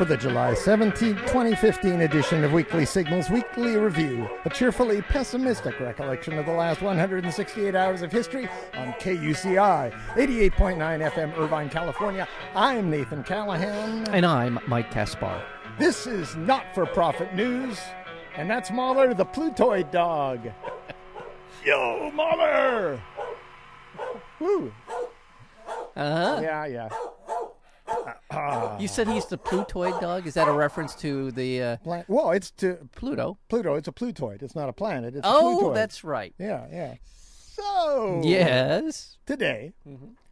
[0.00, 6.38] for the July 17, 2015 edition of Weekly Signals Weekly Review, a cheerfully pessimistic recollection
[6.38, 12.26] of the last 168 hours of history on KUCI 88.9 FM, Irvine, California.
[12.54, 14.08] I'm Nathan Callahan.
[14.08, 15.44] And I'm Mike Caspar.
[15.78, 17.78] This is not for profit news,
[18.36, 20.50] and that's Mahler the Plutoid dog.
[21.66, 23.02] Yo, Mahler!
[24.38, 24.72] Woo!
[25.94, 26.38] Uh-huh.
[26.40, 26.88] Yeah, yeah.
[28.32, 30.26] You said he's the Plutoid dog.
[30.26, 31.76] Is that a reference to the uh,
[32.08, 33.38] well, it's to Pluto?
[33.48, 33.74] Pluto.
[33.74, 34.42] It's a Plutoid.
[34.42, 35.14] It's not a planet.
[35.16, 35.74] It's a Oh, Plutoid.
[35.74, 36.34] that's right.
[36.38, 36.94] Yeah, yeah.
[37.04, 39.18] So Yes.
[39.26, 39.72] today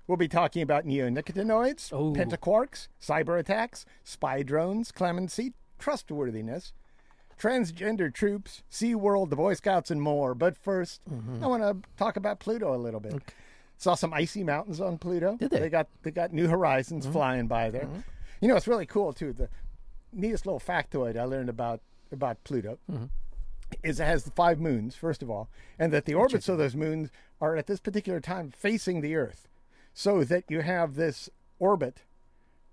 [0.06, 2.12] we'll be talking about neonicotinoids, Oh.
[2.14, 6.72] pentaquarks, cyber attacks, spy drones, clemency, trustworthiness,
[7.38, 10.34] transgender troops, SeaWorld, the Boy Scouts, and more.
[10.34, 11.00] But 1st
[11.42, 13.20] I want to talk about Pluto a little bit.
[13.78, 15.36] Saw some icy mountains on Pluto.
[15.36, 15.68] Did they?
[15.70, 17.12] got they got New Horizons mm-hmm.
[17.12, 17.84] flying by there.
[17.84, 18.00] Mm-hmm.
[18.40, 19.32] You know, it's really cool too.
[19.32, 19.48] The
[20.12, 21.80] neatest little factoid I learned about
[22.10, 23.04] about Pluto mm-hmm.
[23.84, 26.74] is it has the five moons, first of all, and that the orbits of those
[26.74, 29.48] moons are at this particular time facing the Earth,
[29.94, 31.30] so that you have this
[31.60, 32.02] orbit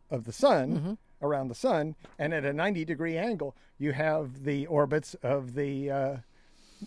[0.09, 4.65] of the sun around the sun, and at a 90 degree angle, you have the
[4.67, 6.17] orbits of the uh,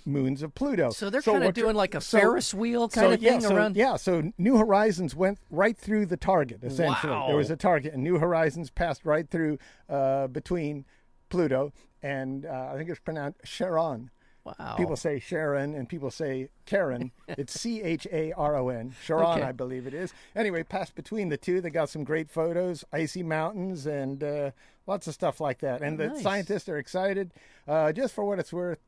[0.06, 0.90] moons of Pluto.
[0.90, 3.40] So they're kind of doing like a so- Ferris wheel so, kind of yeah, thing
[3.42, 3.76] so, around.
[3.76, 7.26] Yeah, so New Horizons went right through the target, essentially.
[7.26, 10.84] There was a target, and New Horizons passed right through uh, between
[11.28, 14.10] Pluto and uh, I think it's pronounced Charon.
[14.44, 14.76] Wow.
[14.76, 17.12] People say Sharon and people say Karen.
[17.28, 18.94] it's C H A R O N.
[19.02, 19.42] Sharon, Okay.
[19.42, 20.14] I believe it is.
[20.34, 21.60] Anyway, passed between the two.
[21.60, 24.50] They got some great photos, icy mountains, and uh,
[24.86, 25.82] lots of stuff like that.
[25.82, 27.32] And the scientists are excited.
[27.66, 28.78] Uh, just for what it's worth,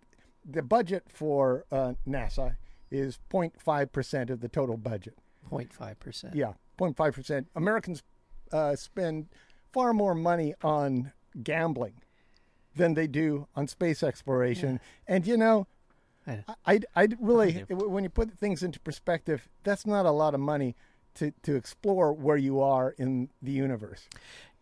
[0.48, 2.56] the budget for uh, NASA
[2.90, 5.16] is 0.5% of the total budget.
[5.50, 6.34] 0.5 percent.
[6.34, 7.46] Yeah, 0.5%.
[7.56, 8.02] Americans
[8.52, 9.28] uh, spend
[9.72, 11.94] far more money on gambling
[12.76, 14.80] than they do on space exploration.
[15.06, 15.66] And you know,
[16.26, 20.40] I- I, I really, when you put things into perspective, that's not a lot of
[20.40, 20.76] money
[21.14, 24.08] to, to explore where you are in the universe.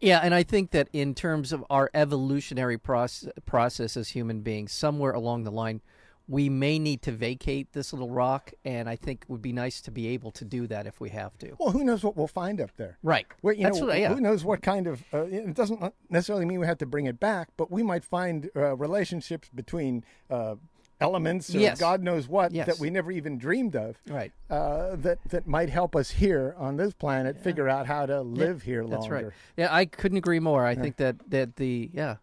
[0.01, 4.71] Yeah, and I think that in terms of our evolutionary process, process as human beings,
[4.73, 5.81] somewhere along the line,
[6.29, 9.81] we may need to vacate this little rock, and I think it would be nice
[9.81, 11.55] to be able to do that if we have to.
[11.59, 12.99] Well, who knows what we'll find up there?
[13.03, 13.27] Right.
[13.43, 14.15] Well, you That's know, what yeah.
[14.15, 15.03] who knows what kind of?
[15.13, 18.51] Uh, it doesn't necessarily mean we have to bring it back, but we might find
[18.55, 20.57] uh, relationships between uh,
[21.01, 21.79] elements or Yes.
[21.79, 22.67] God knows what Yes.
[22.67, 23.97] that we never even dreamed of.
[24.09, 24.33] Right.
[24.51, 28.63] Uh, that that might help us here on this planet figure out how to live
[28.63, 28.97] here longer.
[28.97, 29.27] That's right.
[29.57, 30.65] Yeah, I couldn't agree more.
[30.67, 32.17] I think that that the yeah,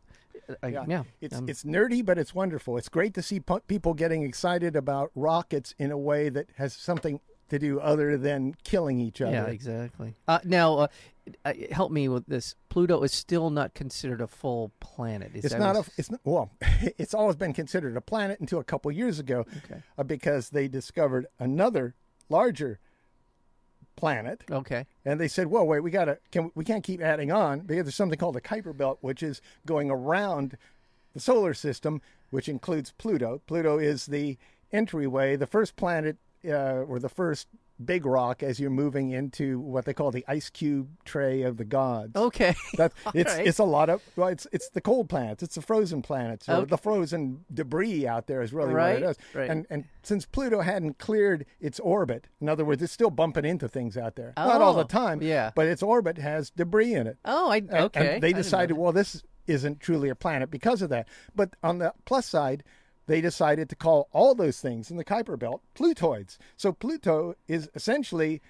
[0.61, 2.77] I, yeah, It's um, it's nerdy, but it's wonderful.
[2.77, 7.19] It's great to see people getting excited about rockets in a way that has something
[7.49, 9.31] to do other than killing each other.
[9.31, 10.15] yeah, exactly.
[10.27, 10.87] Uh, now,
[11.43, 12.55] uh, help me with this.
[12.69, 15.31] Pluto is still not considered a full planet.
[15.35, 15.83] Is It's not a.
[15.97, 16.49] It's not, well.
[16.97, 19.81] It's always been considered a planet until a couple years ago, Okay.
[19.97, 21.93] uh, because they discovered another
[22.29, 22.79] larger
[23.95, 24.85] planet, okay.
[25.05, 26.19] and they said, "Well, wait, we gotta.
[26.31, 29.41] Can we can't keep adding on because there's something called the Kuiper Belt, which is
[29.65, 30.57] going around
[31.13, 33.41] the solar system, which includes Pluto.
[33.47, 34.37] Pluto is the
[34.73, 36.17] entryway, the first planet,
[36.49, 37.47] uh, or the first
[37.83, 41.65] Big rock as you're moving into what they call the ice cube tray of the
[41.65, 42.15] gods.
[42.15, 42.55] Okay.
[42.77, 43.45] That's it's right.
[43.45, 46.53] it's a lot of well, it's it's the cold planets, it's the frozen planets, or
[46.53, 46.69] Okay.
[46.69, 49.17] the frozen debris out there is really Right, what it is.
[49.35, 49.49] right.
[49.49, 53.67] And and since Pluto hadn't cleared its orbit, in other words, it's still bumping into
[53.67, 54.31] things out there.
[54.37, 55.51] Oh, Not all the Oh, time, yeah.
[55.53, 57.17] But its orbit has debris in it.
[57.25, 58.13] Oh, I okay.
[58.13, 61.09] And they I didn't know decided, well, this isn't truly a planet because of that.
[61.35, 62.63] But on the plus side,
[63.07, 66.37] they decided to call all those things in the Kuiper Belt Plutoids.
[66.57, 68.41] So Pluto is essentially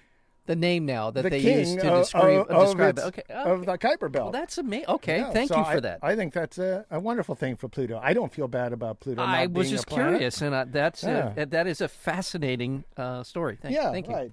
[0.46, 3.08] the name now that the they use to of, describe, of, describe its- it.
[3.08, 3.22] Okay.
[3.34, 4.26] of the Kuiper Belt.
[4.26, 4.86] Well, that's amazing.
[4.88, 5.98] Okay, Yeah, thank so you for I- that.
[6.02, 7.98] I think that's a, a wonderful thing for Pluto.
[8.02, 9.22] I don't feel bad about Pluto.
[9.22, 11.32] I not was being just curious, and uh, that's Yeah.
[11.36, 13.58] a, that is a fascinating uh, story.
[13.60, 14.14] Thank, Yeah, thank you.
[14.14, 14.32] right.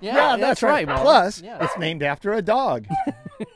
[0.00, 0.86] Yeah, Yeah, that's, right.
[0.86, 1.02] Mahler.
[1.02, 1.58] Plus, Yeah.
[1.64, 2.86] it's named after a dog.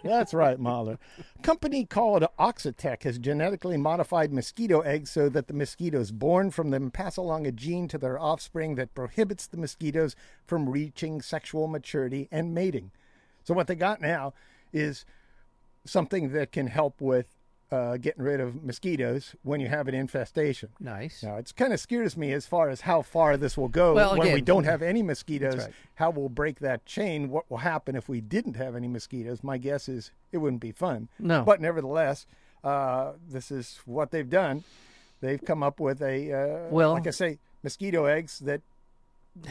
[0.03, 0.99] that's right, Mahler.
[1.43, 6.91] Company called Oxitec has genetically modified mosquito eggs so that the mosquitoes born from them
[6.91, 12.29] pass along a gene to their offspring that prohibits the mosquitoes from reaching sexual maturity
[12.31, 12.91] and mating.
[13.45, 14.35] So what they got now
[14.73, 15.05] is
[15.85, 17.42] something that can help with
[17.73, 20.69] uh, getting rid of mosquitoes when you have an infestation.
[20.79, 21.23] nice.
[21.23, 24.17] Now, it's kind of scares me as far as how far this will go Well,
[24.19, 25.57] when we don't have any mosquitoes.
[25.57, 25.73] right.
[25.95, 27.31] How we'll break that chain.
[27.31, 29.43] What will happen if we didn't have any mosquitoes?
[29.43, 31.09] My guess is it wouldn't be fun.
[31.19, 31.45] No.
[31.45, 32.27] But nevertheless,
[32.63, 34.65] uh, this is what they've done.
[35.23, 38.61] They've come up with a, uh, Well- like I say, mosquito eggs that,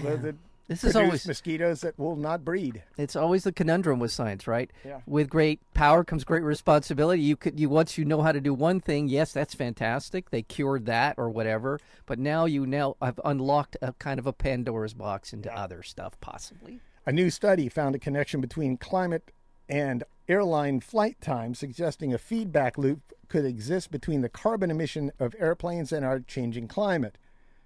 [0.03, 0.35] that
[0.71, 2.81] This is always mosquitoes that will not breed.
[2.97, 4.71] it's always the conundrum with science, right?
[4.85, 5.01] Yeah.
[5.05, 7.21] With great power comes great responsibility.
[7.21, 10.29] You could you once you know how to do one thing, yes, that's fantastic.
[10.29, 14.31] They cured that or whatever, but now you now have unlocked a kind of a
[14.31, 16.79] Pandora's box into other stuff possibly.
[17.05, 19.31] A new study found a connection between climate
[19.67, 25.35] and airline flight time, suggesting a feedback loop could exist between the carbon emission of
[25.37, 27.17] airplanes and our changing climate.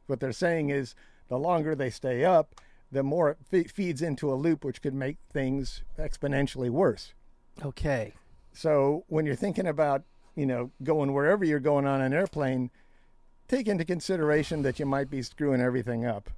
[0.08, 0.96] What they're saying is
[1.28, 2.56] the longer they stay up,
[2.92, 7.14] the more it fe- feeds into a loop, which could make things exponentially worse.
[7.64, 8.14] Okay.
[8.54, 10.04] So when you're thinking about,
[10.36, 12.72] you know, going wherever you're going on an airplane,
[13.48, 16.30] take into consideration that you might be screwing everything up.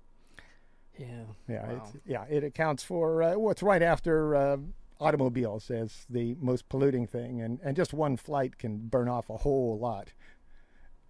[0.98, 1.24] Yeah.
[1.48, 1.82] Yeah, Wow.
[1.84, 4.58] it's, yeah, it accounts for uh, what's right after uh,
[5.00, 9.38] automobiles as the most polluting thing, and, and just one flight can burn off a
[9.38, 10.14] whole lot.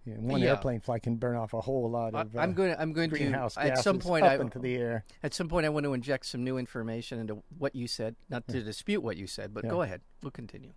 [0.08, 0.50] You know, one Yeah.
[0.50, 2.74] airplane flight can burn off a whole lot of uh, I'm going.
[2.78, 4.24] I'm going to greenhouse at some point.
[4.24, 5.04] I, into the air.
[5.22, 8.48] At some point, I want to inject some new information into what you said, not
[8.48, 10.00] to dispute what you said, but go ahead.
[10.22, 10.72] We'll continue.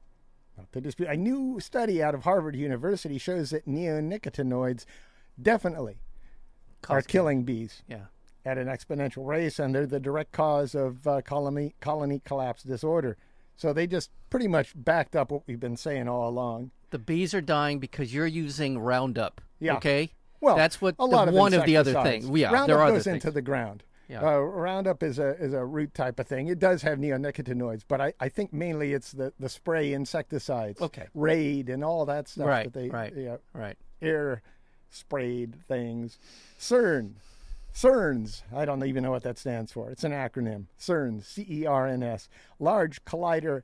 [0.57, 1.07] Not to dispute.
[1.07, 4.83] A new study out of Harvard University shows that neonicotinoids
[5.42, 6.01] definitely
[6.89, 8.06] are killing bees Yeah.
[8.44, 13.16] at an exponential rate, and they're the direct cause of uh, colony colony collapse disorder.
[13.56, 16.72] So they just pretty much backed up what we've been saying all along.
[16.91, 19.41] The bees are dying because you're using Roundup.
[19.59, 19.77] Yeah.
[19.77, 20.11] Okay.
[20.39, 22.27] Well, that's what a lot of one of the other things.
[22.29, 23.15] Yeah, Roundup there are other goes things.
[23.23, 23.83] into the ground.
[24.09, 24.21] Yeah.
[24.23, 26.47] Uh, Roundup is a is a root type of thing.
[26.47, 31.07] It does have neonicotinoids, but I, I think mainly it's the, the spray insecticides, Okay.
[31.13, 33.13] Raid and all that stuff Right, that they right.
[33.15, 33.77] yeah, right.
[34.01, 34.41] air
[34.89, 36.17] sprayed things.
[36.59, 37.13] CERN,
[37.73, 38.41] CERNs.
[38.53, 39.89] I don't even know what that stands for.
[39.89, 40.65] It's an acronym.
[40.79, 42.27] CERN, C E R N S,
[42.59, 43.61] Large Collider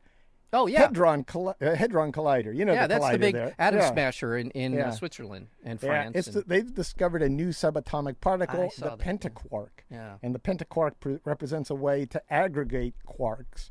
[0.54, 0.82] Oh yeah.
[0.88, 2.56] Hadron Colli- uh, Hadron Collider.
[2.56, 3.54] You know yeah, the that's the big there.
[3.60, 3.92] atom Yeah.
[3.92, 4.92] smasher in, in uh, Yeah.
[4.92, 6.16] Switzerland and Yeah, France.
[6.16, 9.00] it's and- the, they've discovered a new subatomic particle, the that.
[9.00, 9.70] pentaquark.
[9.92, 10.16] yeah.
[10.24, 13.70] And the pentaquark pre- represents a way to aggregate quarks.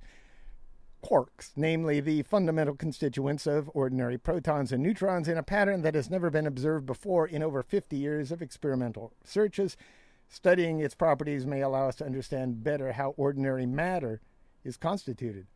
[1.02, 6.10] Quarks, namely the fundamental constituents of ordinary protons and neutrons, in a pattern that has
[6.10, 9.76] never been observed before in over 50 years of experimental searches.
[10.28, 14.20] Studying its properties may allow us to understand better how ordinary matter
[14.64, 15.46] is constituted.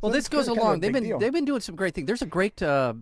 [0.00, 0.80] Well, So this goes kinda- kinda a along.
[0.80, 1.18] They've been deal.
[1.18, 2.06] they've been doing some great things.
[2.06, 2.94] There's a great uh,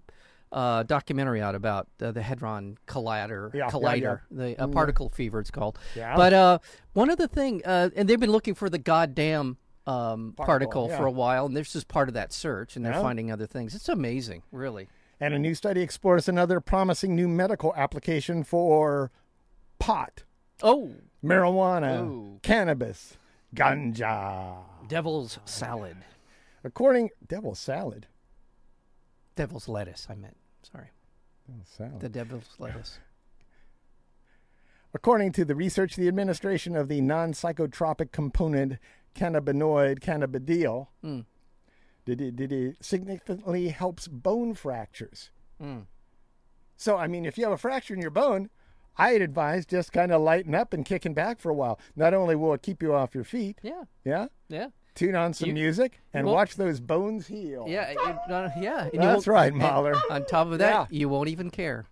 [0.52, 4.16] uh, documentary out about uh, the Hadron Collider, Yeah, yeah, collider, yeah.
[4.30, 5.40] the uh, particle fever.
[5.40, 5.78] It's called.
[5.94, 6.16] Yeah.
[6.16, 6.58] But uh,
[6.92, 10.96] one other thing, uh, and they've been looking for the goddamn um, particle, Particle, yeah.
[10.98, 13.02] for a while, and this is part of that search, and they're Yeah.
[13.02, 13.72] finding other things.
[13.74, 14.88] It's amazing, really.
[15.20, 19.10] And a new study explores another promising new medical application for
[19.78, 20.24] pot,
[20.62, 20.90] Oh,
[21.24, 22.40] marijuana, Ooh.
[22.42, 23.16] cannabis,
[23.54, 24.56] ganja.
[24.88, 25.96] devil's salad,
[26.66, 28.06] According devil's salad.
[29.36, 30.06] devil's lettuce.
[30.10, 30.36] I meant.
[30.62, 30.88] Sorry,
[31.46, 32.00] Devil's salad.
[32.00, 32.98] the devil's lettuce.
[34.94, 38.78] According to the research, the administration of the non-psychotropic component
[39.14, 41.20] cannabinoid cannabidiol Hmm.
[42.04, 45.30] did it, did it significantly helps bone fractures.
[45.60, 45.80] Hmm.
[46.76, 48.50] So, I mean, if you have a fracture in your bone,
[48.96, 51.78] I'd advise just kind of lighten up and kicking back for a while.
[51.94, 55.48] Not only will it keep you off your feet, Yeah, yeah, yeah, tune on some
[55.48, 57.64] You- music and watch those bones heal.
[57.68, 57.98] yeah, it-
[58.30, 58.88] uh, yeah.
[58.92, 59.94] and That's right, Mahler.
[60.10, 60.98] On top of that, Yeah.
[60.98, 61.84] you won't even care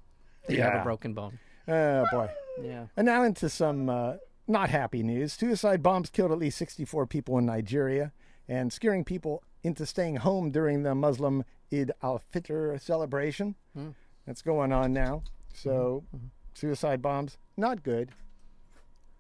[0.48, 1.38] that you have a broken bone.
[1.68, 2.28] Oh boy.
[2.60, 2.86] Yeah.
[2.96, 4.14] And now into some uh,
[4.48, 5.32] not happy news.
[5.32, 8.12] Suicide bombs killed at least 64 people in Nigeria
[8.48, 13.54] and scaring people into staying home during the Muslim Eid al-Fitr celebration.
[13.74, 13.90] Hmm.
[14.26, 15.22] That's going on now.
[15.54, 16.26] So Mm-hmm.
[16.54, 18.10] suicide bombs, not good.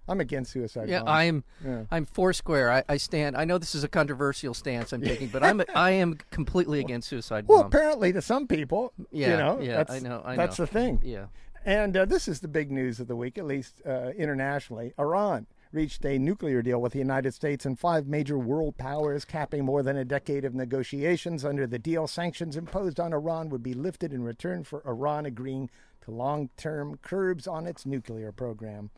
[0.08, 1.10] I'm against suicide Yeah, bombs.
[1.10, 1.82] I'm Yeah.
[1.90, 2.70] I'm foursquare.
[2.70, 3.36] I, I stand.
[3.36, 7.08] I know this is a controversial stance I'm taking, but I'm I am completely against
[7.08, 7.74] suicide well, bombs.
[7.74, 10.64] apparently to some people, Yeah, you know, yeah, that's, I know, I that's know.
[10.66, 11.00] the thing.
[11.02, 11.26] yeah.
[11.66, 14.92] And uh, this is the big news of the week, at least uh, internationally.
[14.98, 19.64] Iran reached a nuclear deal with the United States and five major world powers, capping
[19.64, 21.42] more than a decade of negotiations.
[21.44, 25.70] Under the deal, sanctions imposed on Iran would be lifted in return for Iran agreeing
[26.02, 28.90] to long term curbs on its nuclear program.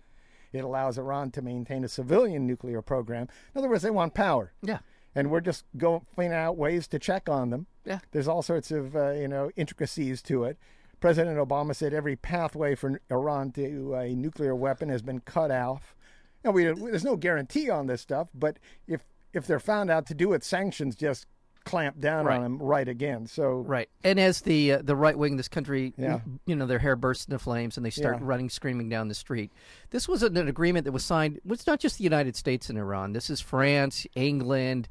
[0.53, 3.29] It allows Iran to maintain a civilian nuclear program.
[3.55, 4.53] In other words, they want power.
[4.63, 4.79] Yeah.
[5.15, 7.67] And we're just going finding out ways to check on them.
[7.85, 8.01] Yeah.
[8.13, 10.59] There's all sorts of uh, you know intricacies to it.
[11.01, 15.95] President Obama said every pathway for Iran to a nuclear weapon has been cut off.
[16.43, 20.15] Now, we, there's no guarantee on this stuff, but if if they're found out to
[20.15, 21.27] do it, sanctions just
[21.67, 22.37] clamp down Right.
[22.37, 23.27] on them right again.
[23.27, 23.91] So Right.
[24.03, 26.21] And as the uh, the right wing in this country, Yeah.
[26.47, 28.23] you know, their hair bursts into flames and they start Yeah.
[28.23, 29.53] running screaming down the street.
[29.91, 31.41] This was an, an agreement that was signed.
[31.51, 33.13] It's not just the United States and Iran.
[33.13, 34.89] This is France, England,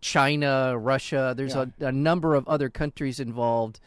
[0.00, 1.32] China, Russia.
[1.36, 3.78] There's a, a number of other countries involved,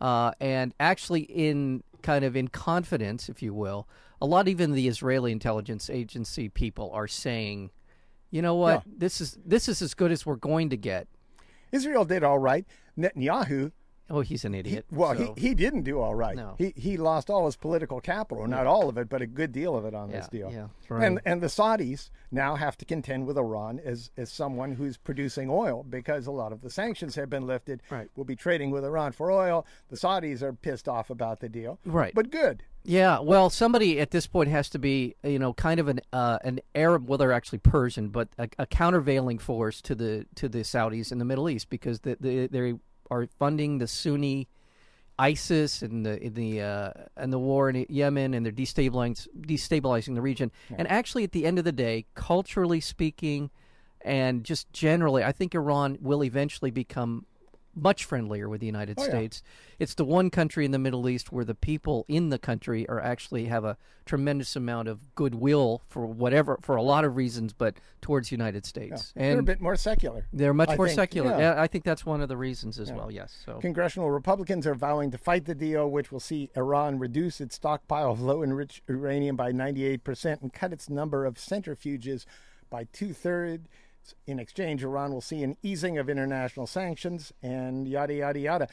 [0.00, 3.88] uh, and actually in kind of in confidence, if you will,
[4.22, 7.70] a lot even the Israeli intelligence agency people are saying
[8.32, 8.82] you know what?
[8.86, 11.06] This is this is as good as we're going to get.
[11.72, 12.64] Israel did all right.
[12.98, 13.72] Netanyahu
[14.08, 14.86] Oh, he's an idiot.
[14.92, 16.36] Well, so- he, he didn't do all right.
[16.36, 16.54] No.
[16.58, 19.76] He he lost all his political capital, not all of it, but a good deal
[19.76, 20.52] of it on this deal.
[20.52, 24.96] yeah, And and the Saudis now have to contend with Iran as as someone who's
[24.96, 27.82] producing oil because a lot of the sanctions have been lifted.
[27.90, 28.08] Right.
[28.14, 29.66] We'll be trading with Iran for oil.
[29.88, 31.80] The Saudis are pissed off about the deal.
[31.84, 32.14] Right.
[32.14, 32.62] But good.
[32.88, 36.38] Yeah, well, somebody at this point has to be, you know, kind of an uh,
[36.44, 40.60] an Arab, well, they're actually Persian, but a, a countervailing force to the to the
[40.60, 42.74] Saudis in the Middle East because the, the, they
[43.10, 44.46] are funding the Sunni
[45.18, 50.14] ISIS and the in the uh, and the war in Yemen, and they're destabilizing destabilizing
[50.14, 50.52] the region.
[50.78, 53.50] And actually, at the end of the day, culturally speaking,
[54.02, 57.26] and just generally, I think Iran will eventually become
[57.76, 59.08] much friendlier with the United Oh, yeah.
[59.10, 59.42] States.
[59.78, 62.98] It's the one country in the Middle East where the people in the country are
[63.00, 67.74] actually have a tremendous amount of goodwill for whatever for a lot of reasons, but
[68.00, 69.12] towards the United States.
[69.14, 70.26] And they're a bit more secular.
[70.32, 71.32] they're much I more think, secular.
[71.32, 71.54] yeah.
[71.54, 73.10] Yeah, I think that's one of the reasons as well.
[73.10, 73.36] Yes.
[73.44, 77.56] So Congressional Republicans are vowing to fight the deal, which will see Iran reduce its
[77.56, 82.24] stockpile of low enriched uranium by 98% and cut its number of centrifuges
[82.70, 83.68] by two thirds.
[84.26, 88.68] In exchange, Iran will see an easing of international sanctions and yada yada yada.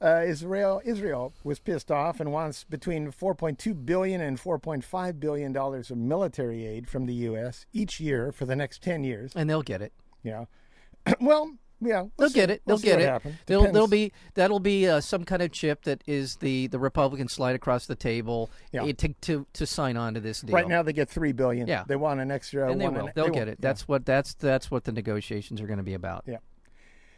[0.00, 5.90] Uh, Israel Israel was pissed off and wants between 4.2 billion and 4.5 billion dollars
[5.90, 7.66] of military aid from the U.S.
[7.72, 9.32] each year for the next 10 years.
[9.34, 9.92] and they'll get it.
[10.22, 10.44] Yeah.
[11.20, 12.62] well, yeah, we'll They'll get it.
[12.64, 13.32] We'll They'll get it.
[13.46, 17.32] There'll, there'll be that'll be uh, some kind of chip that is the the Republicans
[17.32, 18.84] slide across the table Yeah.
[18.84, 20.54] eh, to, to to sign on to this deal.
[20.54, 21.66] Right now, they get three billion.
[21.68, 21.84] Yeah.
[21.86, 22.70] they want an extra.
[22.70, 23.06] and they one will.
[23.06, 23.52] and- They'll they get will.
[23.52, 23.60] it.
[23.60, 26.24] That's what that's that's what the negotiations are going to be about.
[26.26, 26.38] Yeah.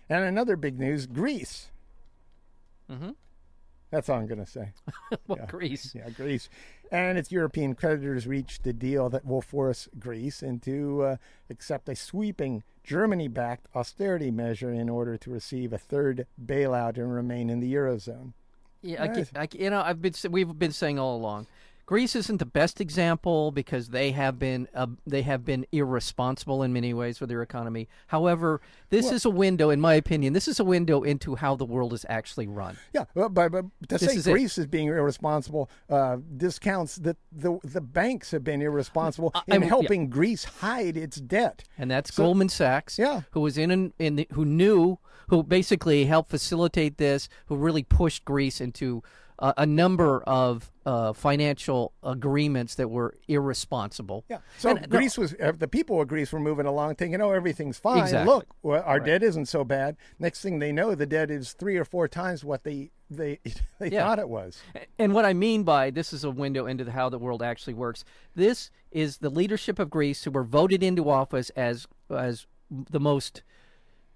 [0.09, 1.69] And another big news: Greece.
[2.90, 3.14] Mhm.
[3.90, 4.73] That's all I'm going to say.
[5.26, 5.95] well, Greece.
[5.97, 6.49] Yeah, Greece,
[6.90, 11.16] and its European creditors reached a deal that will force Greece into uh,
[11.49, 17.49] accept a sweeping Germany-backed austerity measure in order to receive a third bailout and remain
[17.50, 18.32] in the eurozone.
[18.82, 19.30] Yeah, I, Nice.
[19.30, 21.47] ca- I you know, I've been we've been saying all along,
[21.90, 26.73] Greece isn't the best example because they have been uh, they have been irresponsible in
[26.73, 27.88] many ways with their economy.
[28.06, 31.64] However, this is a window, in my opinion, this is a window into how the
[31.64, 32.76] world is actually run.
[32.94, 34.25] Yeah, well, but, but to This say is.
[34.25, 39.64] Greece is being irresponsible uh, discounts that the the banks have been irresponsible I- in
[39.64, 41.64] I- helping Greece hide its debt.
[41.76, 43.00] and that's Goldman Sachs.
[43.00, 43.23] Yeah.
[43.32, 47.82] who was in an, in the, who knew who basically helped facilitate this, who really
[47.82, 49.02] pushed Greece into
[49.40, 54.25] uh, a number of uh, financial agreements that were irresponsible.
[54.28, 54.38] Yeah.
[54.59, 57.30] So And, no, Greece was uh, the people of Greece were moving along, thinking, "Oh,
[57.32, 58.02] everything's fine.
[58.02, 58.32] Exactly.
[58.35, 61.76] Look, well, our debt isn't so bad." Next thing they know, the debt is three
[61.76, 63.40] or four times what they they
[63.78, 64.04] they Yeah.
[64.06, 64.61] thought it was.
[64.99, 67.75] And what I mean by this is a window into the, how the world actually
[67.75, 68.04] works.
[68.35, 73.42] This is the leadership of Greece who were voted into office as as the most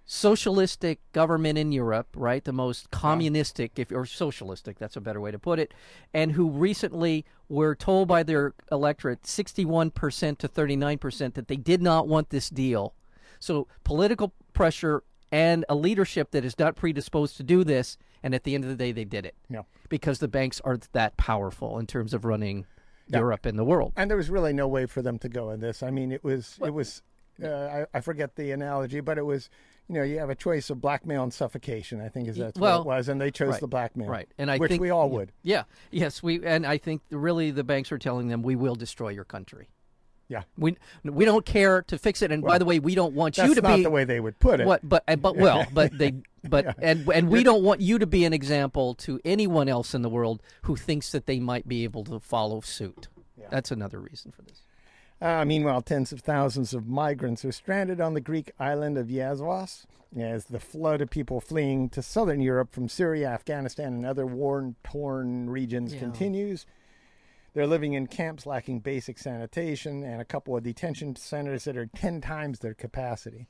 [0.06, 2.44] socialistic government in Europe, right?
[2.44, 5.72] The most communistic, if or socialistic, that's a better way to put it,
[6.12, 11.56] and who recently were told by their electorate, sixty-one percent to thirty-nine percent, that they
[11.56, 12.94] did not want this deal.
[13.40, 18.44] So political pressure and a leadership that is not predisposed to do this, and at
[18.44, 19.62] the end of the day, they did it Yeah.
[19.88, 22.66] because the banks aren't that powerful in terms of running
[23.08, 23.92] Europe and the world.
[23.96, 25.82] And there was really no way for them to go in this.
[25.82, 27.02] I mean, it was it was
[27.42, 29.50] uh, I, I forget the analogy, but it was
[29.88, 32.00] you know you have a choice of blackmail and suffocation.
[32.00, 34.28] I think is that's well, what it was, and they chose right, the blackmail, Right,
[34.38, 35.32] and I which think we all would.
[35.42, 39.10] Yeah, yes, we and I think really the banks are telling them we will destroy
[39.10, 39.68] your country.
[40.28, 40.42] Yeah.
[40.56, 43.54] We we don't care to fix it, and by the way, we don't want you
[43.54, 44.66] to not be the way they would put it.
[44.66, 46.14] what, but but well, but they
[46.44, 50.02] but and and we don't want you to be an example to anyone else in
[50.02, 53.08] the world who thinks that they might be able to follow suit.
[53.50, 54.62] That's another reason for this.
[55.24, 59.86] Uh, meanwhile, tens of thousands of migrants are stranded on the Greek island of Yazos
[60.14, 64.74] as the flood of people fleeing to southern Europe from Syria, Afghanistan, and other war
[64.84, 66.00] torn regions Yeah.
[66.00, 66.66] continues.
[67.54, 71.86] They're living in camps lacking basic sanitation and a couple of detention centers that are
[71.86, 73.46] 10 times their capacity.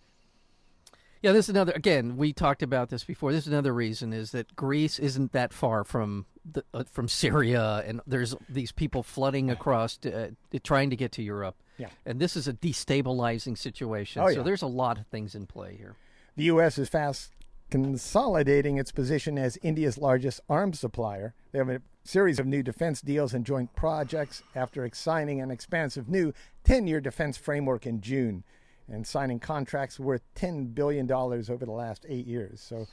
[1.22, 1.72] Yeah, this is another.
[1.74, 3.32] Again, we talked about this before.
[3.32, 7.82] This is another reason is that Greece isn't that far from the, uh, from Syria,
[7.84, 10.30] and there's these people flooding across, to, uh,
[10.62, 11.56] trying to get to Europe.
[11.76, 11.88] Yeah.
[12.06, 14.22] and this is a destabilizing situation.
[14.22, 14.36] Oh, yeah.
[14.36, 15.96] so there's a lot of things in play here.
[16.36, 16.78] The U.S.
[16.78, 17.32] is fast
[17.70, 21.34] consolidating its position as India's largest arms supplier.
[21.52, 26.08] They have a series of new defense deals and joint projects after signing an expansive
[26.08, 26.32] new
[26.64, 28.44] 10 year defense framework in June
[28.88, 32.60] and signing contracts worth $10 billion over the last eight years.
[32.60, 32.86] So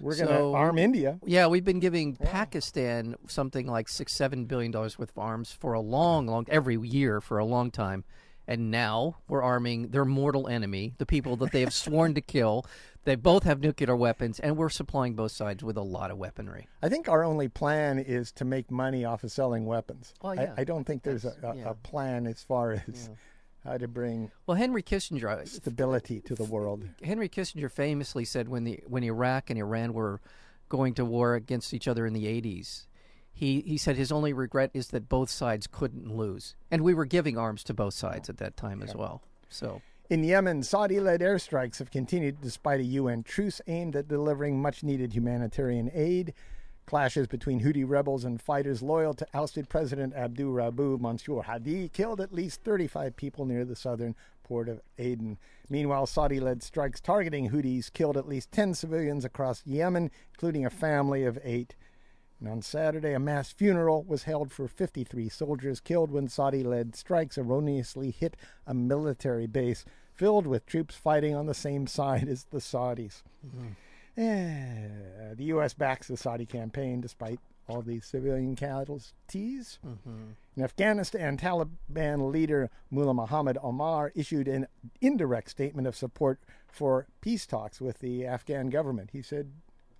[0.00, 1.18] we're going to So- arm India.
[1.24, 5.72] Yeah, we've been giving Pakistan something like six, seven billion dollars worth of arms for
[5.74, 8.04] a long, long every year for a long time,
[8.46, 12.64] and now we're arming their mortal enemy, the people that they have sworn to kill.
[13.04, 16.68] They both have nuclear weapons, and we're supplying both sides with a lot of weaponry.
[16.82, 20.12] I think our only plan is to make money off of selling weapons.
[20.22, 20.52] Well, yeah.
[20.56, 21.70] I, I don't think there's a, a, yeah.
[21.70, 23.08] a plan as far as
[23.64, 26.84] how to bring Well, Henry Kissinger, uh, stability to the world.
[27.02, 30.20] Henry Kissinger famously said when the when Iraq and Iran were
[30.68, 32.86] going to war against each other in the 80s,
[33.32, 37.04] he he said his only regret is that both sides couldn't lose, and we were
[37.04, 39.22] giving arms to both sides at that time as well.
[39.48, 44.60] So In Yemen, Saudi led airstrikes have continued despite a UN truce aimed at delivering
[44.60, 46.34] much needed humanitarian aid.
[46.90, 52.20] Clashes between Houthi rebels and fighters loyal to ousted President Abdul Rabu Mansour Hadi killed
[52.20, 55.38] at least 35 people near the southern port of Aden.
[55.68, 60.70] Meanwhile, Saudi led strikes targeting Houthis killed at least 10 civilians across Yemen, including a
[60.70, 61.76] family of eight.
[62.40, 66.96] And on Saturday, a mass funeral was held for 53 soldiers killed when Saudi led
[66.96, 72.46] strikes erroneously hit a military base filled with troops fighting on the same side as
[72.50, 73.22] the Saudis.
[73.46, 73.74] Mm-hmm.
[74.20, 75.72] Eh, the U.S.
[75.74, 79.78] backs the Saudi campaign despite all these civilian casualties.
[80.56, 84.66] In Afghanistan, Taliban leader Mullah Muhammad Omar issued an
[85.00, 89.10] indirect statement of support for peace talks with the Afghan government.
[89.12, 89.52] He said,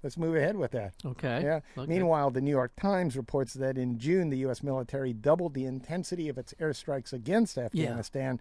[0.03, 0.95] let's move ahead with that.
[1.07, 1.61] okay, Yeah.
[1.79, 1.89] okay.
[1.89, 4.63] Meanwhile, the New York Times reports that in June, the U.S.
[4.63, 8.41] military doubled the intensity of its airstrikes against Afghanistan,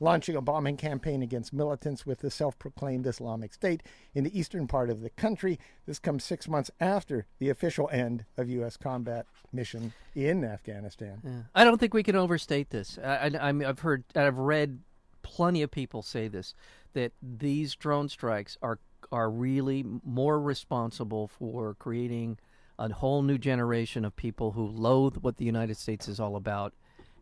[0.00, 3.82] launching a bombing campaign against militants with the self proclaimed Islamic State
[4.14, 5.58] in the eastern part of the country.
[5.86, 8.76] This comes six months after the official end of U.S.
[8.76, 11.20] combat mission in Afghanistan.
[11.24, 11.30] Yeah.
[11.54, 12.98] I don't think we can overstate this.
[12.98, 14.80] I, I've heard, I've read
[15.22, 16.54] plenty of people say this
[16.92, 18.78] that these drone strikes are
[19.12, 22.38] are really more responsible for creating
[22.78, 26.74] a whole new generation of people who loathe what the United States is all about,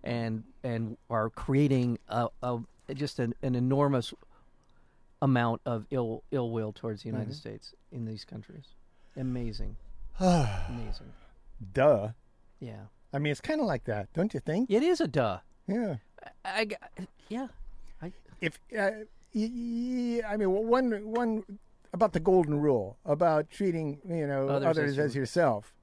[0.05, 2.59] and and are creating a, a
[2.95, 4.13] just an, an enormous
[5.21, 8.65] amount of ill ill will towards the United States in these countries.
[9.17, 9.77] Amazing,
[10.21, 11.13] amazing.
[11.75, 12.09] Duh.
[12.61, 14.71] Yeah, I mean, it's kind of like that, don't you think?
[14.71, 15.39] it is a duh.
[15.67, 15.97] Yeah.
[16.45, 16.77] I, g-
[17.29, 17.49] yeah.
[18.01, 18.91] I, if uh,
[19.35, 21.45] y- y- I mean one one
[21.93, 25.75] about the golden rule about treating you know Others others, as as, you- yourself.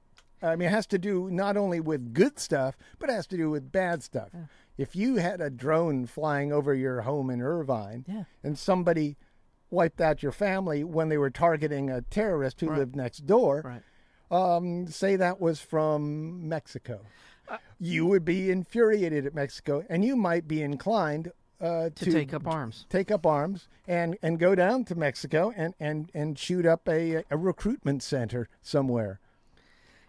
[0.42, 3.36] I mean, it has to do not only with good stuff, but it has to
[3.36, 4.30] do with bad stuff.
[4.78, 8.24] If you had a drone flying over your home in Irvine, Yeah.
[8.42, 9.16] and somebody
[9.70, 12.78] wiped out your family when they were targeting a terrorist who Right.
[12.78, 13.82] lived next door, right.
[14.30, 17.00] um, say that was from Mexico,
[17.78, 22.46] you would be infuriated at Mexico, and you might be inclined uh, To, take up
[22.46, 22.86] arms.
[22.88, 27.22] take up arms and, and go down to Mexico and, and, and shoot up a,
[27.30, 29.20] a recruitment center somewhere,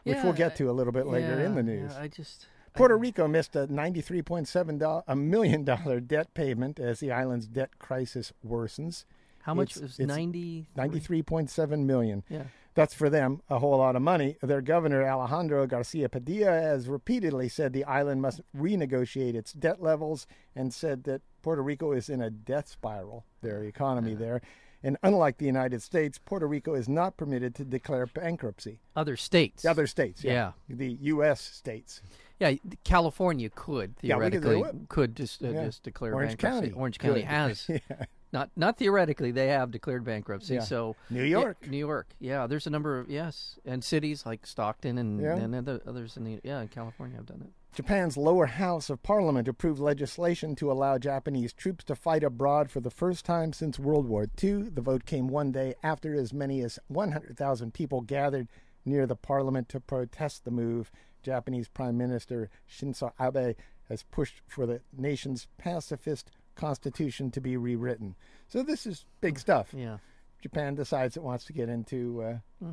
[0.04, 1.92] which we'll get to a little bit later in the news.
[1.96, 2.48] yeah, I just.
[2.74, 7.48] Puerto Rico missed a ninety-three point seven a million dollar debt payment as the island's
[7.48, 9.04] debt crisis worsens.
[9.44, 10.68] How much It's- was it's 90?
[10.76, 12.24] Ninety-three point seven million.
[12.30, 12.44] Yeah.
[12.74, 14.38] That's for them a whole lot of money.
[14.42, 20.26] Their governor, Alejandro Garcia Padilla, has repeatedly said the island must renegotiate its debt levels
[20.56, 24.42] and said that Puerto Rico is in a death spiral, their economy there.
[24.84, 28.80] And unlike the United States, Puerto Rico is not permitted to declare bankruptcy.
[28.96, 29.64] Other states.
[29.64, 30.54] The other states, yeah.
[30.70, 31.40] The U.S.
[31.40, 32.02] states.
[32.40, 35.66] Yeah, California could Yeah, we could theoretically could just uh, Yeah.
[35.66, 36.70] just declare Orange bankruptcy.
[36.70, 37.30] County Orange County could.
[37.30, 38.06] has Yeah.
[38.34, 40.56] not not theoretically they have declared bankruptcy.
[40.56, 40.62] Yeah.
[40.62, 41.68] So New Yeah, York.
[41.68, 42.08] New York.
[42.20, 45.36] Yeah, there's a number of yes, and cities like Stockton and Yeah.
[45.36, 47.52] and other, others in the yeah in California have done it.
[47.74, 52.82] Japan's lower house of parliament approved legislation to allow Japanese troops to fight abroad for
[52.82, 54.64] the first time since World War II.
[54.64, 58.50] The vote came one day after as many as 100,000 people gathered
[58.84, 60.92] near the parliament to protest the move.
[61.24, 63.56] Japanese Prime Minister Shinzo Abe
[63.88, 68.16] has pushed for the nation's pacifist constitution to be rewritten.
[68.50, 69.74] So this is big stuff.
[69.74, 69.98] Yeah.
[70.42, 72.66] Japan decides it wants to get into uh,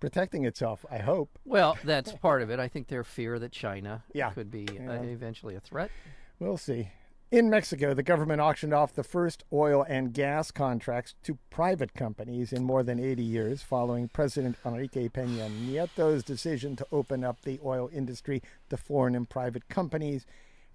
[0.00, 1.38] protecting itself, I hope.
[1.44, 2.58] Well, that's part of it.
[2.60, 4.30] I think their fear that China Yeah.
[4.30, 4.92] could be Yeah.
[4.98, 5.90] uh, eventually a threat.
[6.38, 6.90] We'll see.
[7.30, 12.54] In Mexico, the government auctioned off the first oil and gas contracts to private companies
[12.54, 17.60] in more than 80 years, following President Enrique Peña Nieto's decision to open up the
[17.62, 20.24] oil industry to foreign and private companies.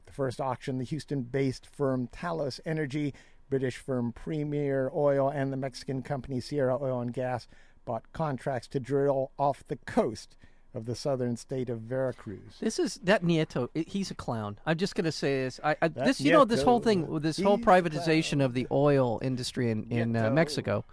[0.06, 3.16] The first auction, the Houston based firm Talos Energy,
[3.50, 7.48] British firm Premier Oil, and the Mexican company Sierra Oil and Gas
[7.86, 10.36] bought contracts to drill off the coast
[10.74, 12.58] of the southern state of Veracruz.
[12.60, 13.70] This is that Nieto.
[13.76, 14.58] He's a clown.
[14.66, 15.60] I'm just going to say this.
[15.64, 19.70] I, I this you know this whole thing this whole privatization of the oil industry
[19.70, 20.34] in in uh, Nieto.
[20.34, 20.86] Mexico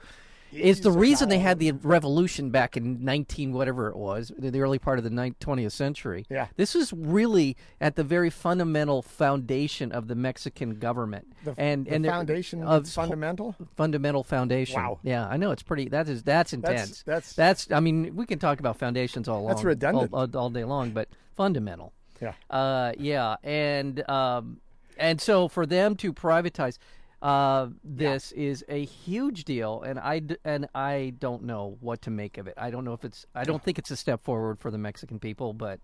[0.52, 4.60] is the reason they had the revolution back in 19 whatever it was, the the
[4.60, 6.26] early part of the nine- 20th century.
[6.28, 6.48] Yeah.
[6.56, 11.26] This is really at the very fundamental foundation of the Mexican government.
[11.44, 13.54] The, and the and foundation of fundamental.
[13.76, 14.82] fundamental foundation.
[14.82, 14.98] Wow.
[15.02, 15.88] Yeah, I know it's pretty.
[15.88, 17.02] That is that's intense.
[17.04, 17.70] that's- that's.
[17.70, 20.10] I mean, we can talk about foundations all That's long, redundant.
[20.12, 21.92] all, all day long, but fundamental.
[22.20, 22.34] Yeah.
[22.50, 24.60] Uh, yeah, and um,
[24.98, 26.76] and so for them to privatize
[27.22, 32.10] uh, this is a huge deal, and I d- and I don't know what to
[32.10, 32.54] make of it.
[32.56, 33.26] I don't know if it's.
[33.34, 35.80] I don't think it's a step forward for the Mexican people, but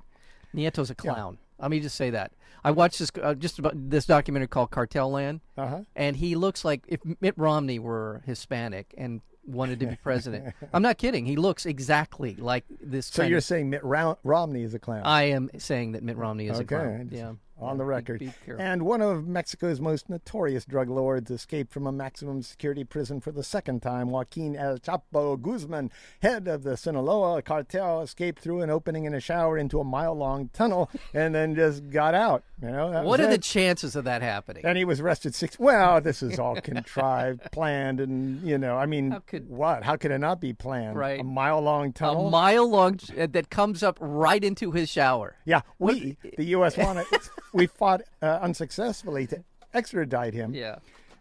[0.54, 1.38] Nieto's a clown.
[1.58, 2.32] Let me just say that.
[2.64, 5.80] I watched this uh, just about this documentary called Cartel Land Uh huh.
[5.94, 10.54] and he looks like if Mitt Romney were Hispanic and wanted to be president.
[10.74, 11.24] I'm not kidding.
[11.24, 13.06] He looks exactly like this.
[13.06, 15.02] So you're of, saying Mitt Ro- Romney is a clown?
[15.04, 17.08] I am saying that Mitt Romney is a clown.
[17.12, 18.20] Yeah, On the record.
[18.20, 18.62] be careful.
[18.64, 23.32] and one of Mexico's most notorious drug lords escaped from a maximum security prison for
[23.32, 24.10] the second time.
[24.10, 25.90] Joaquin El Chapo Guzman,
[26.20, 30.50] head of the Sinaloa cartel, escaped through an opening in a shower into a mile-long
[30.52, 32.44] tunnel and then just got out.
[32.60, 34.64] You know, what are the chances of that happening?
[34.64, 35.58] And he was arrested six.
[35.58, 39.82] Well, this is all contrived, planned, and you know, I mean, How could- what?
[39.82, 40.96] How could it not be planned?
[40.96, 41.20] Right.
[41.20, 45.36] A mile-long tunnel, a mile long uh, that comes up right into his shower.
[45.44, 46.76] yeah, we, the U.S.
[46.76, 47.06] wanted.
[47.52, 49.42] we fought uh, unsuccessfully to
[49.74, 50.54] extradite him.
[50.54, 50.76] Yeah.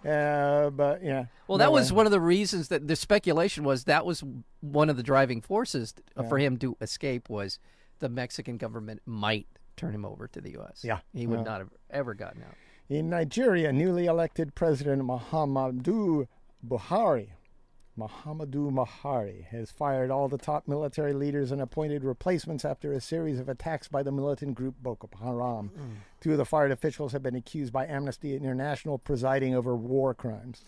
[0.06, 1.26] Uh, but yeah.
[1.48, 4.24] Well, that was one of the reasons that the speculation was that was
[4.62, 5.94] one of the driving forces
[6.30, 7.60] for him to escape was
[8.00, 10.82] the Mexican government might turn him over to the U.S.
[10.84, 11.00] Yeah.
[11.14, 11.44] he would Yeah.
[11.44, 12.54] not have ever gotten out.
[12.88, 16.28] In Nigeria, newly elected President Muhammadu
[16.68, 17.30] Buhari,
[17.98, 23.40] Muhammadu Buhari, has fired all the top military leaders and appointed replacements after a series
[23.40, 25.72] of attacks by the militant group Boko Haram.
[25.78, 25.96] Mm.
[26.22, 30.64] Two of the fired officials have been accused by Amnesty International presiding over war crimes.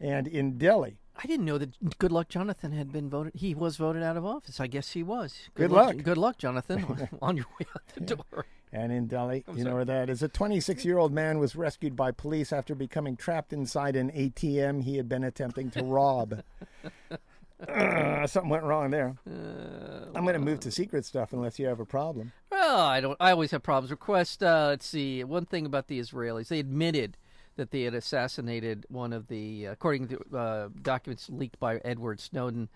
[0.00, 3.32] And in Delhi, I didn't know that Goodluck Jonathan had been voted.
[3.34, 4.60] He was voted out of office.
[4.60, 5.34] I guess he was.
[5.54, 5.94] Good luck.
[5.94, 6.04] luck.
[6.04, 8.46] Good luck, Jonathan, on your way out the door.
[8.72, 10.22] And in Delhi, you know where that is.
[10.22, 14.84] A 26 year old man was rescued by police after becoming trapped inside an ATM
[14.84, 16.42] he had been attempting to rob.
[17.66, 19.16] Uh, something went wrong there.
[19.26, 22.30] I'm going to move to secret stuff unless you have a problem.
[22.52, 23.16] Well, I don't.
[23.18, 23.90] I always have problems.
[23.90, 24.44] Request.
[24.44, 25.24] Uh, let's see.
[25.24, 27.16] One thing about the Israelis, they admitted
[27.56, 32.68] that they had assassinated one of the, according to uh, documents leaked by Edward Snowden,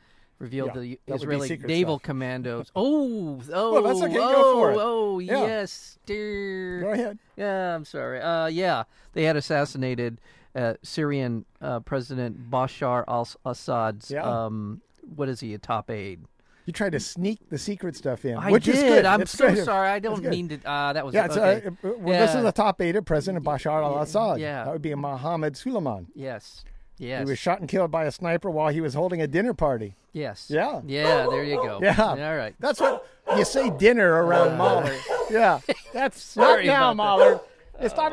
[0.42, 2.02] revealed Yeah, the that would be Israeli naval stuff.
[2.04, 2.70] commandos.
[2.76, 4.76] Oh, oh, Well, that's okay, oh, go for it.
[4.80, 5.46] oh, Yeah.
[5.46, 6.80] yes, dear.
[6.82, 7.18] Go ahead.
[7.36, 8.20] Yeah, I'm sorry.
[8.20, 10.20] Uh, yeah, they had assassinated
[10.54, 14.10] uh, Syrian uh, President Bashar al-Assad's.
[14.10, 14.22] Yeah.
[14.24, 14.82] Um,
[15.16, 15.54] what is he?
[15.54, 16.20] A top aide.
[16.66, 18.76] You tried to sneak the secret stuff in, I which did.
[18.76, 19.04] is good.
[19.04, 19.64] I'm It's so good.
[19.64, 19.88] sorry.
[19.88, 20.54] I don't mean to.
[20.64, 21.66] Uh, that was Yeah, it's, okay.
[21.66, 24.38] uh, uh, well, this is a top aide of President Bashar al-Assad.
[24.38, 24.64] Yeah.
[24.64, 26.06] that would be Mohammed Suleiman.
[26.14, 26.64] yes.
[27.02, 29.96] He was shot and killed by a sniper while he was holding a dinner party.
[30.12, 30.46] yes.
[30.48, 30.80] Yeah.
[30.86, 31.26] Yeah.
[31.30, 31.80] There you go.
[31.82, 31.94] Yeah.
[32.00, 32.54] All right.
[32.60, 33.04] That's what
[33.36, 34.94] you say dinner around Mahler.
[35.30, 35.60] Yeah.
[35.92, 37.40] That's not now, Mahler.
[37.80, 38.12] It's not.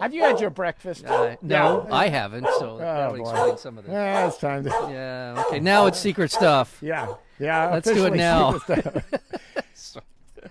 [0.00, 1.04] Have you had your breakfast?
[1.04, 1.94] Uh, no, Yeah.
[1.94, 2.46] I haven't.
[2.60, 3.30] So that Oh, would boy.
[3.30, 3.92] explain some of this.
[3.92, 4.70] Yeah, it's time to.
[4.70, 5.44] Yeah.
[5.46, 5.58] Okay.
[5.58, 6.78] Now it's secret stuff.
[6.80, 7.70] Yeah, yeah.
[7.70, 8.60] Let's do it now.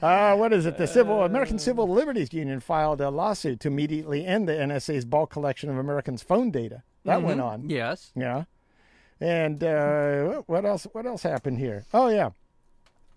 [0.01, 0.77] Uh, what is it?
[0.77, 5.29] The Civil American Civil Liberties Union filed a lawsuit to immediately end the NSA's bulk
[5.31, 6.83] collection of Americans' phone data.
[7.05, 7.69] That went on.
[7.69, 8.11] Yes.
[8.15, 8.43] Yeah.
[9.19, 10.85] And uh, what else?
[10.91, 11.85] What else happened here?
[11.93, 12.29] Oh yeah,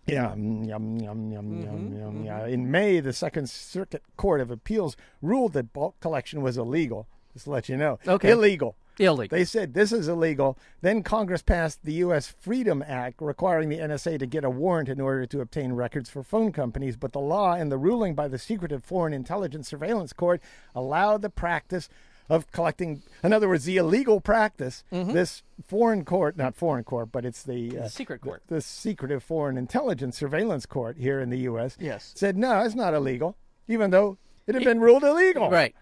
[0.07, 0.29] yeah.
[0.35, 2.25] mm, Yum yum yum Mm-hmm, yum yum.
[2.25, 2.47] Yeah.
[2.47, 7.07] In May, the Second Circuit Court of Appeals ruled that bulk collection was illegal.
[7.35, 7.99] Just to let you know.
[8.09, 8.31] Okay.
[8.31, 8.77] Illegal.
[9.01, 9.37] Illegal.
[9.37, 10.59] They said this is illegal.
[10.83, 12.29] Then Congress passed the U.S.
[12.29, 16.23] Freedom Act requiring the NSA to get a warrant in order to obtain records for
[16.23, 16.97] phone companies.
[16.97, 20.41] But the law and the ruling by the secretive Foreign Intelligence Surveillance Court
[20.75, 21.89] allowed the practice
[22.29, 24.85] of collecting, in other words, the illegal practice.
[24.93, 28.43] This foreign court, not foreign court, but it's the, uh, The secret court.
[28.47, 31.77] the secretive Foreign Intelligence Surveillance Court here in the U.S.
[31.81, 32.13] Yes.
[32.15, 33.37] said no, it's not illegal,
[33.67, 35.51] even though it had been ruled illegal.
[35.51, 35.75] Right.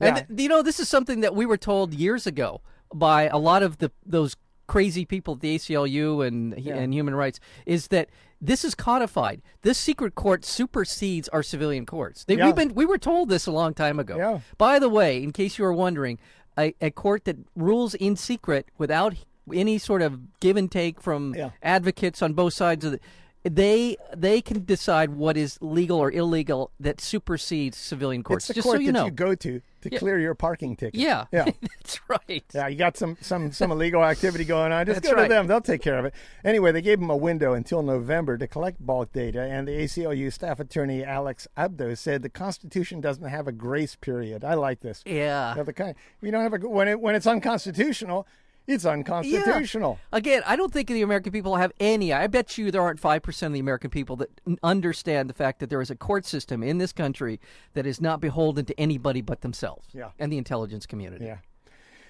[0.00, 0.24] Yeah.
[0.28, 2.60] And you know, this is something that we were told years ago
[2.94, 7.40] by a lot of the those crazy people at the ACLU and and human rights
[7.66, 8.08] is that
[8.40, 9.42] this is codified.
[9.62, 12.24] This secret court supersedes our civilian courts.
[12.24, 12.46] They, Yeah.
[12.46, 14.16] We've been we were told this a long time ago.
[14.16, 14.40] Yeah.
[14.58, 16.18] By the way, in case you were wondering,
[16.56, 19.14] a, a court that rules in secret without
[19.52, 21.50] any sort of give and take from Yeah.
[21.62, 23.00] advocates on both sides of the
[23.44, 28.44] they they can decide what is legal or illegal that supersedes civilian courts.
[28.44, 29.04] It's the just court so you that know.
[29.06, 31.00] you go to to clear your parking ticket.
[31.00, 31.26] Yeah.
[31.32, 31.44] Yeah.
[31.62, 32.44] That's right.
[32.52, 34.86] Yeah, you got some some some illegal activity going on.
[34.86, 35.28] Just That's go right.
[35.28, 36.14] to them; they'll take care of it.
[36.44, 40.32] Anyway, they gave them a window until November to collect bulk data, and the ACLU
[40.32, 44.44] staff attorney Alex Abdo said the Constitution doesn't have a grace period.
[44.44, 45.02] I like this.
[45.06, 45.54] Yeah.
[45.62, 48.26] The kind we don't have a when it when it's unconstitutional.
[48.68, 49.98] It's unconstitutional.
[50.12, 50.18] Yeah.
[50.18, 52.12] Again, I don't think the American people have any.
[52.12, 54.30] I bet you there aren't 5% of the American people that
[54.62, 57.40] understand the fact that there is a court system in this country
[57.72, 60.10] that is not beholden to anybody but themselves yeah.
[60.18, 61.24] and the intelligence community.
[61.24, 61.38] Yeah.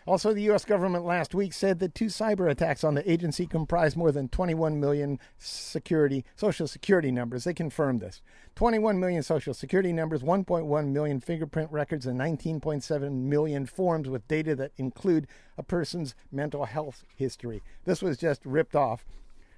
[0.09, 0.65] Also, the U.S.
[0.65, 4.81] government last week said that two cyber attacks on the agency comprised more than 21
[4.81, 7.45] million security social security numbers.
[7.45, 8.23] They confirmed this.
[8.55, 14.57] 21 million social security numbers, 1.1 million fingerprint records, and 19.7 million forms with data
[14.57, 15.27] that include
[15.59, 17.63] a person's mental health history.
[17.85, 19.05] This was just ripped off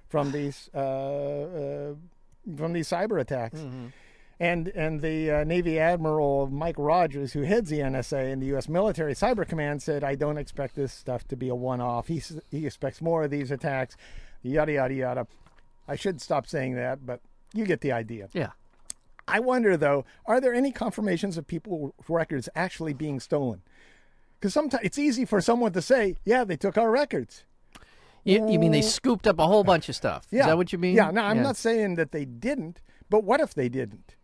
[0.09, 1.93] from these uh, uh,
[2.57, 3.59] from these cyber attacks.
[3.59, 3.87] Mm-hmm.
[4.41, 8.67] And and the uh, Navy Admiral Mike Rogers, who heads the NSA and the U.S.
[8.67, 12.07] Military Cyber Command, said, "I don't expect this stuff to be a one-off.
[12.07, 13.95] He he expects more of these attacks."
[14.41, 15.27] Yada yada yada.
[15.87, 17.19] I should stop saying that, but
[17.53, 18.29] you get the idea.
[18.33, 18.53] Yeah.
[19.27, 23.61] I wonder though, are there any confirmations of people's records actually being stolen?
[24.39, 27.43] Because sometimes it's easy for someone to say, "Yeah, they took our records."
[28.23, 30.25] You, you, mean they scooped up a whole bunch of stuff?
[30.31, 30.39] Yeah.
[30.39, 30.95] Is that what you mean?
[30.95, 31.11] Yeah.
[31.11, 31.43] No, I'm yeah.
[31.43, 34.15] not saying that they didn't, but what if they didn't?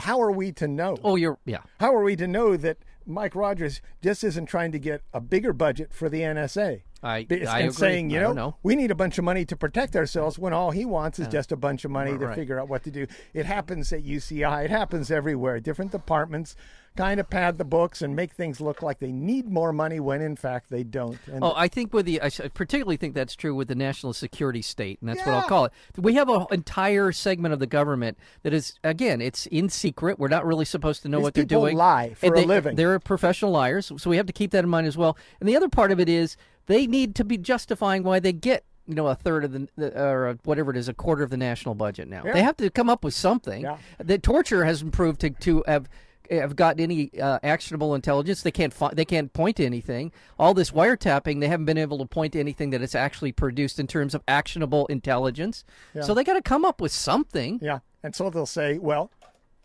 [0.00, 0.96] How are we to know?
[1.02, 1.60] Oh, you're yeah.
[1.80, 5.52] How are we to know that Mike Rogers just isn't trying to get a bigger
[5.52, 6.82] budget for the NSA?
[7.02, 7.70] I, and agree.
[7.72, 10.70] saying, you know, know, we need a bunch of money to protect ourselves when all
[10.70, 11.30] he wants is Yeah.
[11.32, 12.34] just a bunch of money to Right.
[12.34, 13.06] figure out what to do.
[13.34, 14.64] It happens at UCI.
[14.64, 15.60] It happens everywhere.
[15.60, 16.56] Different departments
[16.96, 20.22] kind of pad the books and make things look like they need more money when
[20.22, 21.18] in fact they don't.
[21.30, 24.62] And Oh, I think with the I particularly think that's true with the national security
[24.62, 25.72] state, and that's what I'll call it.
[25.98, 30.18] We have an entire segment of the government that is again, it's in secret.
[30.18, 31.76] We're not really supposed to know These what they're people doing.
[31.76, 32.76] lie for And a they, living.
[32.76, 35.18] They're professional liars, so we have to keep that in mind as well.
[35.38, 38.64] And the other part of it is they need to be justifying why they get.
[38.88, 41.74] You know, a third of the, or whatever it is, a quarter of the national
[41.74, 42.22] budget now.
[42.24, 42.34] Yeah.
[42.34, 43.62] They have to come up with something.
[43.62, 43.78] Yeah.
[43.98, 45.88] The torture hasn't proved to, to have
[46.30, 48.42] have gotten any uh, actionable intelligence.
[48.42, 50.12] They can't fi- they can't point to anything.
[50.38, 53.80] All this wiretapping, they haven't been able to point to anything that it's actually produced
[53.80, 55.64] in terms of actionable intelligence.
[56.00, 57.58] So they got to come up with something.
[57.60, 57.80] Yeah.
[58.04, 59.10] And so they'll say, well,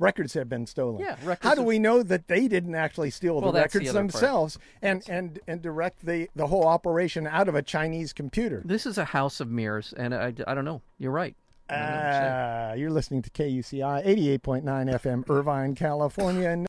[0.01, 0.99] records have been stolen.
[1.01, 3.85] Yeah, records How do we know that they didn't actually steal Well, the the records
[3.85, 3.93] part.
[3.93, 8.61] themselves and, and, and direct the, the whole operation out of a Chinese computer?
[8.65, 10.81] This is a house of mirrors, and I, I don't know.
[10.97, 11.35] You're right.
[11.69, 12.71] I don't know what to say.
[12.71, 14.05] Uh, you're listening to KUCI
[14.41, 16.49] 88.9 FM, Irvine, California.
[16.49, 16.67] And,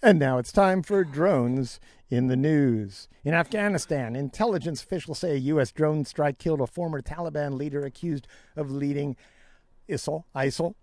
[0.00, 3.08] and now it's time for drones in the news.
[3.24, 5.72] In Afghanistan, intelligence officials say a U.S.
[5.72, 9.16] drone strike killed a former Taliban leader accused of leading
[9.88, 10.74] ISIL, ISIL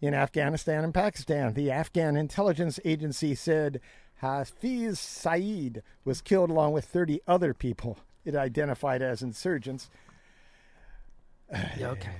[0.00, 1.54] in Afghanistan and Pakistan.
[1.54, 3.80] The Afghan intelligence agency said
[4.16, 9.88] Hafiz Saeed was killed along with 30 other people it identified as insurgents.
[11.78, 12.10] Yeah, okay.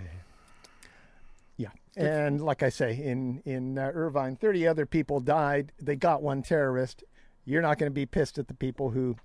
[1.57, 5.73] Yeah, and like I say, in in uh, Irvine, thirty other people died.
[5.81, 7.05] They got one terrorist.
[7.45, 9.17] You're not going to be pissed at the people who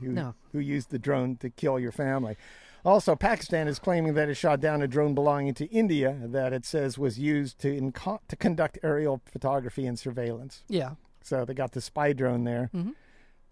[0.00, 0.34] who No.
[0.52, 2.36] who used the drone to kill your family.
[2.84, 6.66] Also, Pakistan is claiming that it shot down a drone belonging to India that it
[6.66, 10.64] says was used to inco- to conduct aerial photography and surveillance.
[10.68, 10.90] Yeah.
[11.22, 12.70] So they got the spy drone there.
[12.74, 12.90] Mm-hmm.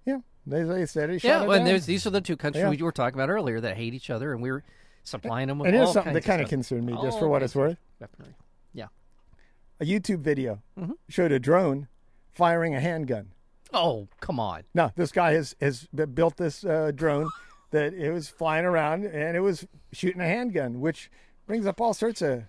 [0.05, 2.37] Yeah, they, they said it shot Yeah, it well, and there's, these are the two
[2.37, 2.68] countries Yeah.
[2.71, 4.64] we were talking about earlier that hate each other, and we're
[5.05, 7.55] supplying them with And here's something that kind of concerned me, just for what it's
[7.55, 7.79] worth.
[8.01, 8.35] Weaponry.
[8.75, 8.88] Yeah.
[9.81, 10.92] A YouTube video Mm-hmm.
[11.09, 11.88] showed a drone
[12.33, 13.33] firing a handgun.
[13.73, 14.64] Oh, come on.
[14.75, 17.31] No, this guy has has built this uh, drone
[17.73, 21.11] that it was flying around and it was shooting a handgun, which
[21.47, 22.45] brings up all sorts of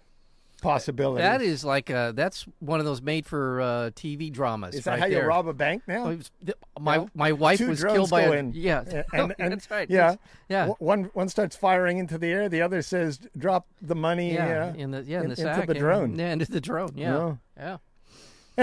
[0.62, 1.24] possibilities.
[1.24, 4.76] That is like uh, that's one of those made for uh, TV dramas.
[4.76, 5.24] Is that right how there.
[5.24, 6.06] you rob a bank now?
[6.06, 6.32] Oh, was-
[6.80, 7.06] my Yeah.
[7.14, 9.90] my wife Two was killed by a yeah, A- and, and that's right.
[9.90, 10.16] Yeah,
[10.48, 14.34] yeah, One one starts firing into the air, the other says drop the money.
[14.34, 16.18] yeah, uh, in the yeah in, in- the into the drone.
[16.18, 16.92] Yeah, into the drone.
[16.96, 17.36] Yeah, Yeah.
[17.58, 17.78] yeah.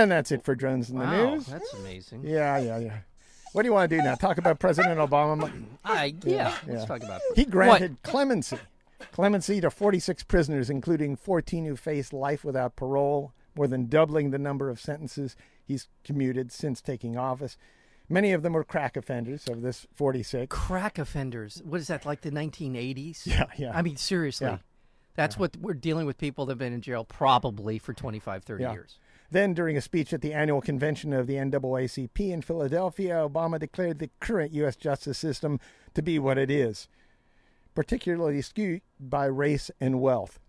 [0.03, 1.47] and that's it for drones in the Wow, news.
[1.47, 2.23] that's amazing.
[2.25, 2.99] Yeah, yeah, yeah.
[3.53, 4.15] What do you want to do now?
[4.15, 5.53] Talk about President Obama.
[5.85, 6.55] I yeah.
[6.67, 6.75] yeah.
[6.75, 8.59] Let's talk about He granted clemency.
[9.13, 14.39] Clemency to 46 prisoners, including 14 who face life without parole, more than doubling the
[14.39, 17.57] number of sentences he's commuted since taking office.
[18.09, 20.55] Many of them were crack offenders of this 46.
[20.55, 21.63] crack offenders.
[21.65, 23.25] What is that like the 1980s?
[23.27, 23.73] Yeah, yeah.
[23.73, 24.49] I mean, seriously.
[24.49, 24.59] Yeah.
[25.15, 28.63] That's what we're dealing with people that have been in jail probably for 25, 30
[28.63, 28.73] Yeah.
[28.73, 28.99] years.
[29.31, 33.99] Then, during a speech at the annual convention of the NAACP in Philadelphia, Obama declared
[33.99, 34.75] the current U.S.
[34.75, 35.61] justice system
[35.95, 36.89] to be what it is,
[37.75, 40.41] particularly skewed by race and wealth.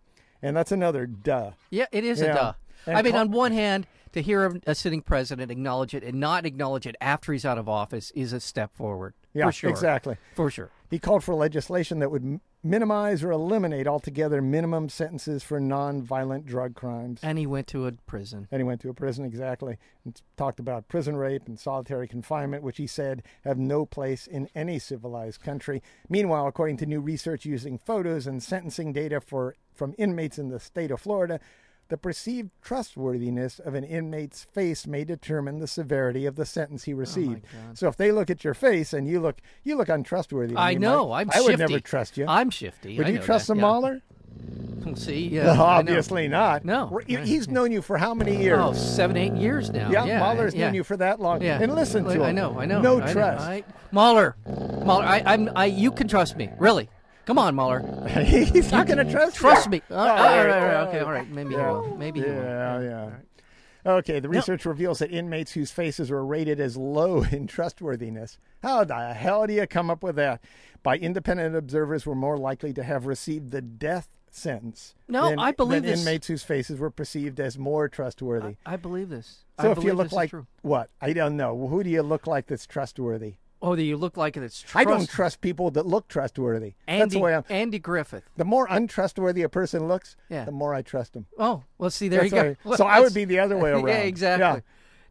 [0.41, 1.51] And that's another duh.
[1.69, 2.53] Yeah, it is a duh.
[2.87, 6.45] And I mean, on one hand, to hear a, sitting president acknowledge it and not
[6.45, 9.13] acknowledge it after he's out of office is a step forward.
[9.33, 9.69] Yeah, for sure.
[9.69, 10.17] exactly.
[10.35, 10.71] For sure.
[10.89, 16.75] He called for legislation that would minimize or eliminate altogether minimum sentences for non-violent drug
[16.75, 17.19] crimes.
[17.23, 18.47] And he went to a prison.
[18.51, 22.63] And he went to a prison, exactly, and talked about prison rape and solitary confinement,
[22.63, 25.81] which he said have no place in any civilized country.
[26.09, 30.59] Meanwhile, according to new research using photos and sentencing data for, from inmates in the
[30.59, 31.39] state of Florida,
[31.91, 36.93] the perceived trustworthiness of an inmate's face may determine the severity of the sentence he
[36.93, 37.41] oh, received.
[37.43, 37.77] God.
[37.77, 41.09] so if they look at your face and you look you look untrustworthy, I know.
[41.09, 42.25] Mike, I'm I would never trust you.
[42.27, 42.97] I'm shifty.
[42.97, 43.61] would I you trust that, the yeah.
[43.61, 44.01] Mahler?
[44.95, 45.51] See, yeah.
[45.51, 45.79] I.
[45.79, 46.63] Obviously not.
[46.65, 46.99] No.
[47.05, 48.59] He's known you for how many years?
[48.59, 49.91] Oh, seven, eight years now.
[49.91, 50.65] Yeah, yeah Mahler's yeah.
[50.65, 51.41] known you for that long.
[51.41, 51.61] Yeah.
[51.61, 52.35] And listen to I him.
[52.37, 52.81] know, I know.
[52.81, 53.45] No I know, trust.
[53.45, 56.89] I- Mahler, Mahler, I, I'm, I, you can trust me, really.
[57.25, 58.07] Come on, Mahler.
[58.23, 59.81] He's not going to trust Trust me.
[59.91, 61.29] Uh, All all right, right, right, all okay, all right.
[61.29, 61.95] Maybe he will.
[61.97, 62.35] Maybe he will.
[62.35, 63.09] Yeah, yeah.
[63.83, 68.37] Okay, the research reveals that inmates whose faces were rated as low in trustworthiness.
[68.61, 70.43] How the hell do you come up with that?
[70.83, 74.95] By independent observers were more likely to have received the death sentence.
[75.07, 76.01] No, than, I believe than this.
[76.01, 78.55] inmates whose faces were perceived as more trustworthy.
[78.65, 79.45] I believe this.
[79.59, 80.47] so I if you look like true.
[80.61, 80.89] what?
[81.01, 81.67] I don't know.
[81.67, 83.35] Who do you look like that's trustworthy?
[83.63, 84.75] Oh, that you look like it's trust.
[84.75, 86.73] I don't trust people that look trustworthy.
[86.87, 87.43] That's Andy, the way I'm.
[87.49, 88.23] Andy Griffith.
[88.37, 90.45] The more untrustworthy a person looks, Yeah.
[90.45, 91.27] the more I trust them.
[91.37, 92.47] Oh, well, see, there That's you go.
[92.47, 92.57] right.
[92.63, 93.87] Well, so I would be the other way around.
[93.87, 94.63] Yeah, exactly.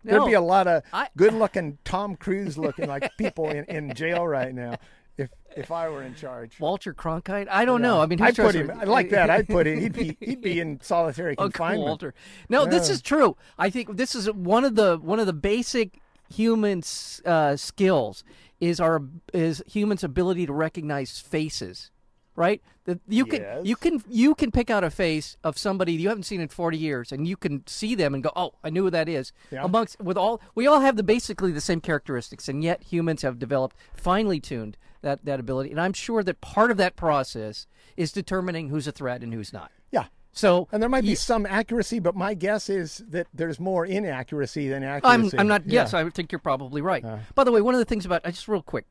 [0.03, 4.27] There'd be a lot of I- good-looking Tom Cruise looking like people in, in jail
[4.27, 4.77] right now
[5.19, 6.59] if if I were in charge.
[6.59, 7.47] Walter Cronkite.
[7.51, 8.01] I don't know.
[8.01, 8.71] I mean, who's I'd put him?
[8.71, 9.29] I like that.
[9.29, 9.79] I'd put him.
[9.83, 11.83] He'd be he'd be in solitary confinement.
[11.83, 12.15] Walter.
[12.49, 13.37] No, this is true.
[13.59, 16.83] I think this is one of the one of the basic human
[17.25, 18.25] uh, skills
[18.61, 21.90] is our is humans' ability to recognize faces.
[22.37, 22.62] Right?
[22.85, 26.23] That you can you can you can pick out a face of somebody you haven't
[26.23, 28.90] seen in forty years, and you can see them and go, "Oh, I knew who
[28.90, 29.64] that is." Yeah.
[29.64, 33.38] Amongst with all we all have the basically the same characteristics, and yet humans have
[33.38, 35.71] developed finely tuned that that ability.
[35.71, 37.66] And I'm sure that part of that process
[37.97, 39.71] is determining who's a threat and who's not.
[39.90, 40.07] Yeah.
[40.33, 44.69] So And there might be some accuracy, but my guess is that there's more inaccuracy
[44.69, 45.38] than I'm, accuracy.
[45.38, 45.66] I'm not.
[45.66, 45.83] Yeah.
[45.83, 47.05] Yes, I think you're probably right.
[47.35, 48.87] By the way, one of the things about uh, just real quick,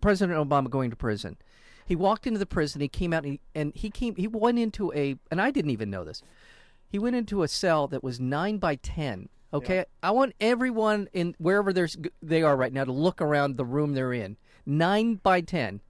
[0.00, 1.36] President Obama going to prison,
[1.86, 2.80] he walked into the prison.
[2.80, 4.14] He came out and he, and he came.
[4.14, 6.22] He went into a, and I didn't even know this.
[6.88, 9.28] He went into a cell that was nine by ten.
[9.52, 13.64] Okay, I want everyone in wherever there's they are right now to look around the
[13.64, 14.36] room they're in.
[14.66, 15.80] Nine by ten.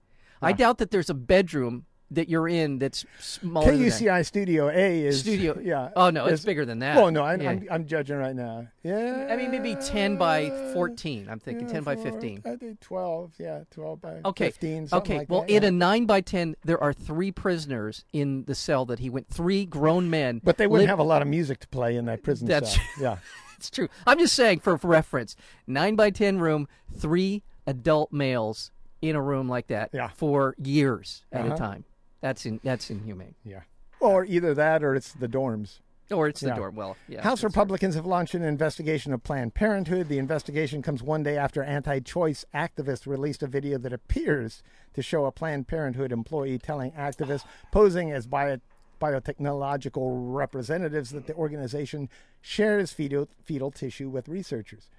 [0.41, 3.71] I doubt that there's a bedroom that you're in that's smaller.
[3.71, 5.57] KUCI Studio A is Studio.
[5.63, 5.89] Yeah.
[5.95, 6.97] Oh no, it's is- bigger than that.
[6.97, 7.51] Well, no, I, Yeah.
[7.51, 8.67] I'm, I'm judging right now.
[8.83, 9.27] Yeah.
[9.31, 11.27] I mean, maybe 10 by 14.
[11.29, 12.41] I'm thinking Yeah, 10 by 15.
[12.45, 13.33] I think 12.
[13.39, 14.45] Yeah, 12 by Okay.
[14.45, 14.87] 15.
[14.87, 15.19] something okay.
[15.19, 15.69] like well, that, in yeah.
[15.69, 19.29] a 9 by 10, there are three prisoners in the cell that he went.
[19.29, 20.41] Three grown men.
[20.43, 22.83] But they wouldn't have a lot of music to play in that prison That's- cell.
[22.99, 23.17] Yeah.
[23.57, 23.87] It's true.
[24.05, 28.69] I'm just saying for, for reference 9 by 10 room, three adult males
[29.01, 30.09] in a room like that Yeah.
[30.09, 31.53] for years at Uh-huh.
[31.53, 31.85] a time.
[32.25, 33.35] That's in, that's inhumane.
[33.43, 33.61] Yeah.
[33.99, 35.81] Or either that or it's the dorms.
[36.09, 36.55] Or it's the Yeah.
[36.55, 36.71] door.
[36.71, 37.21] Well, yeah.
[37.21, 40.07] House Republicans have launched an investigation of Planned Parenthood.
[40.09, 44.63] The investigation comes one day after anti choice activists released a video that appears
[44.95, 48.59] to show a Planned Parenthood employee telling activists posing as bio-
[48.99, 52.09] biotechnological representatives that the organization
[52.41, 54.89] shares fetal, fetal tissue with researchers.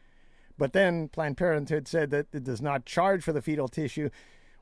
[0.59, 4.11] But then Planned Parenthood said that it does not charge for the fetal tissue,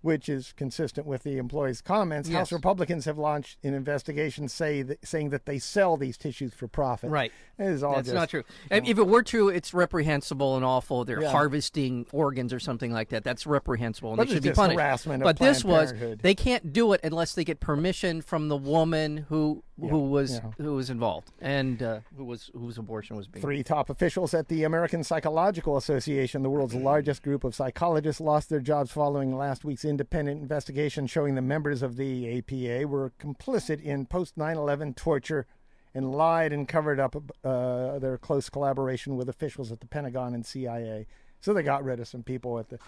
[0.05, 2.29] which is consistent with the employee's comments.
[2.29, 6.69] House Republicans have launched an investigation say that, saying that they sell these tissues for
[6.69, 7.09] profit.
[7.09, 7.33] Right.
[7.59, 8.45] It is all That's just, not true.
[8.71, 11.07] And If it were true, it's reprehensible and awful.
[11.07, 11.31] They're Yeah.
[11.31, 13.25] harvesting organs or something like that.
[13.25, 14.79] That's reprehensible, and But they should be punished.
[14.79, 18.59] harassment of but this was they can't do it unless they get permission from the
[18.59, 20.51] woman who who was yeah.
[20.59, 23.43] who was involved and uh, who was whose abortion was being.
[23.43, 28.49] Three top officials at the American Psychological Association, the world's largest group of psychologists, lost
[28.51, 33.83] their jobs following last week's independent investigation showing the members of the APA were complicit
[33.83, 35.47] in post 9 11 torture
[35.95, 40.45] and lied and covered up uh, their close collaboration with officials at the Pentagon and
[40.45, 41.07] CIA.
[41.41, 42.79] So they got rid of some people at the.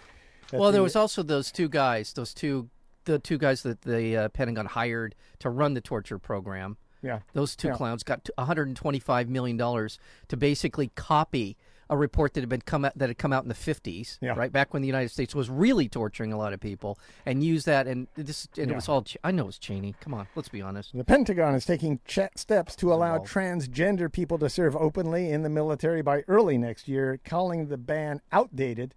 [0.51, 2.69] at Well, there was also those two guys, those two
[3.07, 6.77] the two guys that the uh, Pentagon hired to run the torture program.
[7.01, 7.19] Yeah.
[7.33, 7.73] Those two Yeah.
[7.75, 9.97] clowns got 125 million dollars
[10.29, 11.57] to basically copy
[11.89, 14.33] a report that had been come out that had come out in the 50s, Yeah.
[14.35, 17.63] right back when the United States was really torturing a lot of people, and use
[17.63, 18.73] that and this and Yeah.
[18.73, 19.05] it was all.
[19.23, 19.95] I know it's Cheney.
[20.01, 20.91] Come on, let's be honest.
[20.97, 25.49] The Pentagon is taking ch- steps to allow transgender people to serve openly in the
[25.49, 28.93] military by early next year, calling the ban outdated.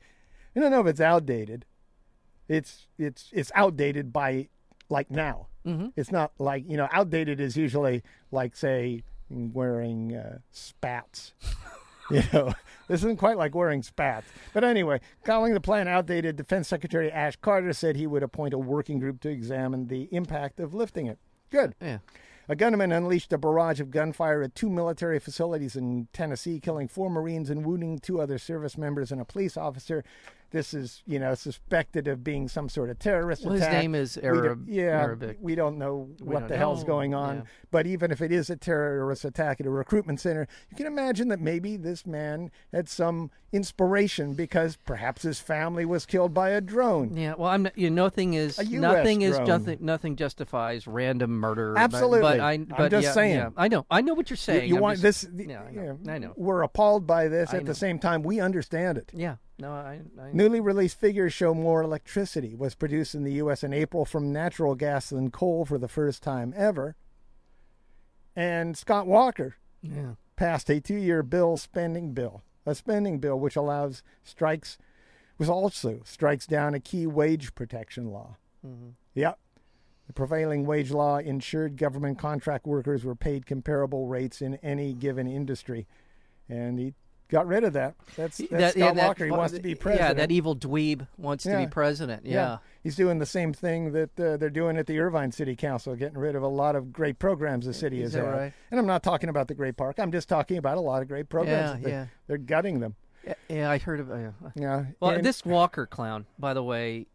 [0.56, 1.66] I don't know if it's outdated.
[2.50, 4.48] It's it's it's outdated by
[4.88, 5.46] like now.
[5.64, 5.88] Mm-hmm.
[5.94, 11.32] It's not like you know outdated is usually like say wearing uh, spats.
[12.10, 12.52] you know,
[12.88, 14.26] this isn't quite like wearing spats.
[14.52, 18.58] But anyway, calling the plan outdated, Defense Secretary Ash Carter said he would appoint a
[18.58, 21.20] working group to examine the impact of lifting it.
[21.50, 21.76] Good.
[21.80, 21.98] Yeah.
[22.48, 27.08] A gunman unleashed a barrage of gunfire at two military facilities in Tennessee, killing four
[27.08, 30.02] Marines and wounding two other service members and a police officer.
[30.50, 33.50] This is, you know, suspected of being some sort of terrorist attack.
[33.52, 35.38] Well, his name is We don't- yeah, Arabic.
[35.40, 37.36] we don't know what don't the hell's going on.
[37.36, 37.42] yeah.
[37.70, 41.28] But even if it is a terrorist attack at a recruitment center, you can imagine
[41.28, 46.60] that maybe this man had some inspiration because perhaps his family was killed by a
[46.60, 47.16] drone.
[47.16, 47.68] Yeah, well, I'm.
[47.76, 49.78] You know, nothing is nothing is nothing.
[49.80, 51.74] Nothing justifies random murder.
[51.76, 52.20] Absolutely.
[52.22, 53.36] but, I, I'm just yeah, saying.
[53.36, 53.86] yeah, I know.
[53.90, 54.68] I know what you're saying.
[54.68, 55.46] you I'm want just- this?
[55.46, 56.12] Yeah, I you know.
[56.12, 56.32] I know.
[56.36, 57.50] We're appalled by this.
[57.52, 57.68] I At know.
[57.68, 59.10] the same time, we understand it.
[59.14, 59.36] Yeah.
[59.60, 60.00] No, I.
[60.20, 63.62] I Newly released figures show more electricity was produced in the U.S.
[63.62, 66.96] in April from natural gas than coal for the first time ever.
[68.34, 70.14] And Scott Walker yeah.
[70.36, 74.78] passed a two-year bill spending bill, a spending bill which allows strikes,
[75.36, 78.36] was also strikes down a key wage protection law.
[78.66, 78.94] Mhm.
[79.14, 79.38] Yep.
[80.06, 85.26] The prevailing wage law ensured government contract workers were paid comparable rates in any given
[85.26, 85.86] industry.
[86.48, 86.94] And he
[87.30, 87.94] got rid of that.
[88.16, 89.24] That's, that's That- Scott yeah, that- Walker.
[89.24, 90.08] He wants to be president.
[90.08, 92.26] Yeah, that evil dweeb wants to be president.
[92.26, 92.58] Yeah.
[92.82, 96.18] He's doing the same thing that uh, they're doing at the Irvine City Council, getting
[96.18, 98.24] rid of a lot of great programs the city Is had.
[98.24, 98.52] right?
[98.70, 99.98] And I'm not talking about the Great Park.
[99.98, 101.70] I'm just talking about a lot of great programs.
[101.70, 102.06] Yeah, that they- yeah.
[102.26, 102.94] They're gutting them.
[103.26, 104.08] Yeah, yeah, I heard of.
[104.08, 104.30] Yeah.
[104.54, 104.84] Yeah.
[104.98, 107.06] Well, and- this Walker clown, by the way,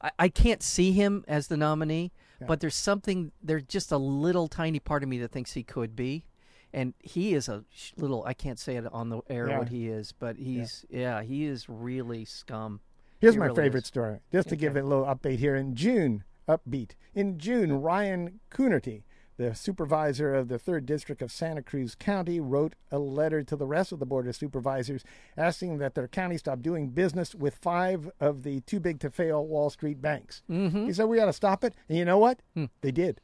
[0.00, 2.12] I, I can't see him as the nominee,
[2.46, 3.32] but there's something.
[3.42, 6.24] There's just a little tiny part of me that thinks he could be,
[6.72, 7.64] and he is a
[7.96, 8.24] little.
[8.24, 9.58] I can't say it on the air Yeah.
[9.58, 12.80] what he is, but he's yeah, he is really scum.
[13.20, 13.88] Here's He my really favorite is.
[13.88, 15.56] story, just to give it a little update here.
[15.56, 16.92] In June, upbeat.
[17.14, 19.02] In June, Ryan Coonerty,
[19.38, 23.66] the supervisor of the third district of Santa Cruz County, wrote a letter to the
[23.66, 25.02] rest of the board of supervisors
[25.36, 29.44] asking that their county stop doing business with five of the too big to fail
[29.46, 30.42] Wall Street banks.
[30.48, 30.86] Mm-hmm.
[30.86, 32.40] He said we got to stop it, and you know what?
[32.54, 32.66] Hmm.
[32.82, 33.20] They did.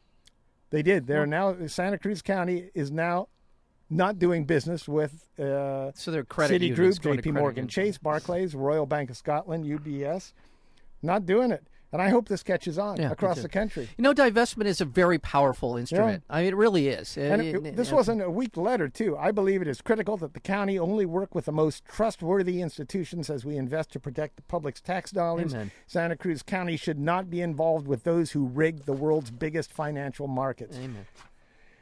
[0.71, 1.07] They did.
[1.07, 3.29] They're now Santa Cruz County is now
[3.95, 5.27] not doing business with.
[5.39, 7.31] Uh, So they're credit Citigroup, J.P.
[7.33, 7.69] Morgan.
[7.69, 10.33] Chase, Barclays, Royal Bank of Scotland, UBS,
[11.03, 11.67] not doing it.
[11.93, 13.89] And I hope this catches on Yeah, across the country.
[13.97, 16.25] You know, divestment is a very powerful instrument.
[16.29, 17.17] I mean, it really is.
[17.17, 17.95] And It- it- it- this yeah.
[17.95, 19.17] wasn't a weak letter, too.
[19.17, 23.31] I believe it is critical that the county only work with the most trustworthy institutions
[23.31, 25.55] as we invest to protect the public's tax dollars.
[25.55, 25.71] Amen.
[25.87, 30.27] Santa Cruz County should not be involved with those who rig the world's biggest financial
[30.27, 30.77] markets.
[30.77, 31.07] Amen.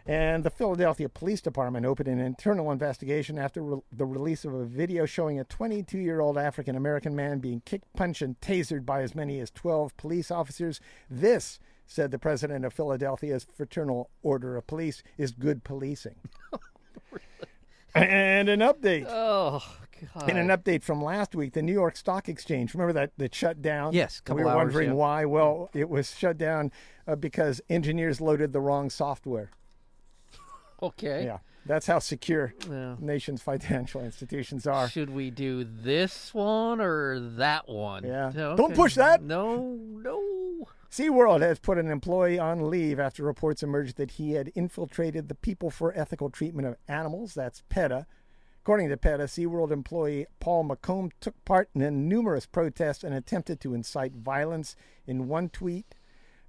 [0.07, 4.65] And the Philadelphia Police Department opened an internal investigation after re- the release of a
[4.65, 9.03] video showing a 22 year old African American man being kicked, punched, and tasered by
[9.03, 10.81] as many as 12 police officers.
[11.09, 16.17] This, said the president of Philadelphia's Fraternal Order of Police, is good policing.
[17.95, 19.07] and an update.
[19.09, 19.63] Oh
[20.15, 20.29] God.
[20.29, 23.63] In an update from last week, the New York Stock Exchange, remember that that shut
[23.63, 23.93] down?
[23.93, 24.95] Yes, we were hours, wondering yeah.
[24.95, 25.25] why.
[25.27, 26.73] Well, it was shut down
[27.07, 29.51] uh, because engineers loaded the wrong software.
[30.83, 31.25] Okay.
[31.25, 32.97] Yeah, that's how secure Yeah.
[32.99, 34.89] nation's financial institutions are.
[34.89, 38.05] Should we do this one or that one?
[38.05, 38.29] Yeah.
[38.35, 38.57] Okay.
[38.57, 39.23] Don't push that.
[39.23, 40.67] No, no.
[40.91, 45.35] SeaWorld has put an employee on leave after reports emerged that he had infiltrated the
[45.35, 48.07] People for Ethical Treatment of Animals, that's PETA.
[48.61, 53.73] According to PETA, SeaWorld employee Paul McComb took part in numerous protests and attempted to
[53.75, 54.77] incite violence.
[55.07, 55.95] In one tweet,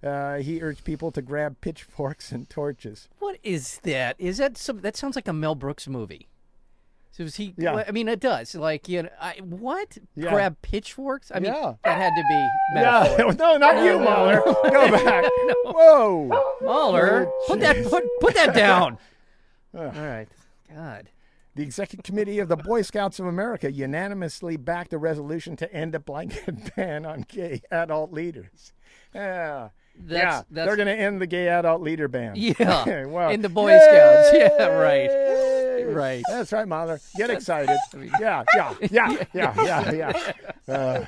[0.03, 3.07] uh, he urged people to grab pitchforks and torches.
[3.19, 4.15] What is that?
[4.19, 4.81] Is that some?
[4.81, 6.27] That sounds like a Mel Brooks movie.
[7.11, 7.53] So was he?
[7.57, 7.83] Yeah.
[7.87, 8.55] I mean, it does.
[8.55, 9.99] Like you know, I, what?
[10.15, 10.31] Yeah.
[10.31, 11.31] Grab pitchforks?
[11.33, 11.75] I mean, Yeah.
[11.83, 13.25] that had to be metaphor.
[13.27, 14.41] Yeah, no, not you, Mahler.
[14.43, 15.25] Go back.
[15.65, 16.55] Whoa.
[16.61, 18.97] Mahler, Oh, put that put put that down.
[19.77, 20.27] All right.
[20.73, 21.09] God.
[21.55, 25.93] The Executive Committee of the Boy Scouts of America unanimously backed a resolution to end
[25.93, 28.73] a blanket ban on gay adult leaders.
[29.13, 29.69] Yeah.
[29.95, 32.37] That's- yeah, that's- they're going to end the gay adult leader band.
[32.37, 34.29] Yeah, well, in the Boy Scouts.
[34.33, 35.09] Yeah, right.
[35.85, 36.23] Right.
[36.29, 36.99] That's right, Mahler.
[37.15, 37.77] Get excited.
[38.19, 39.91] Yeah, yeah, yeah, yeah, yeah,
[40.67, 40.73] yeah.
[40.73, 41.05] Uh,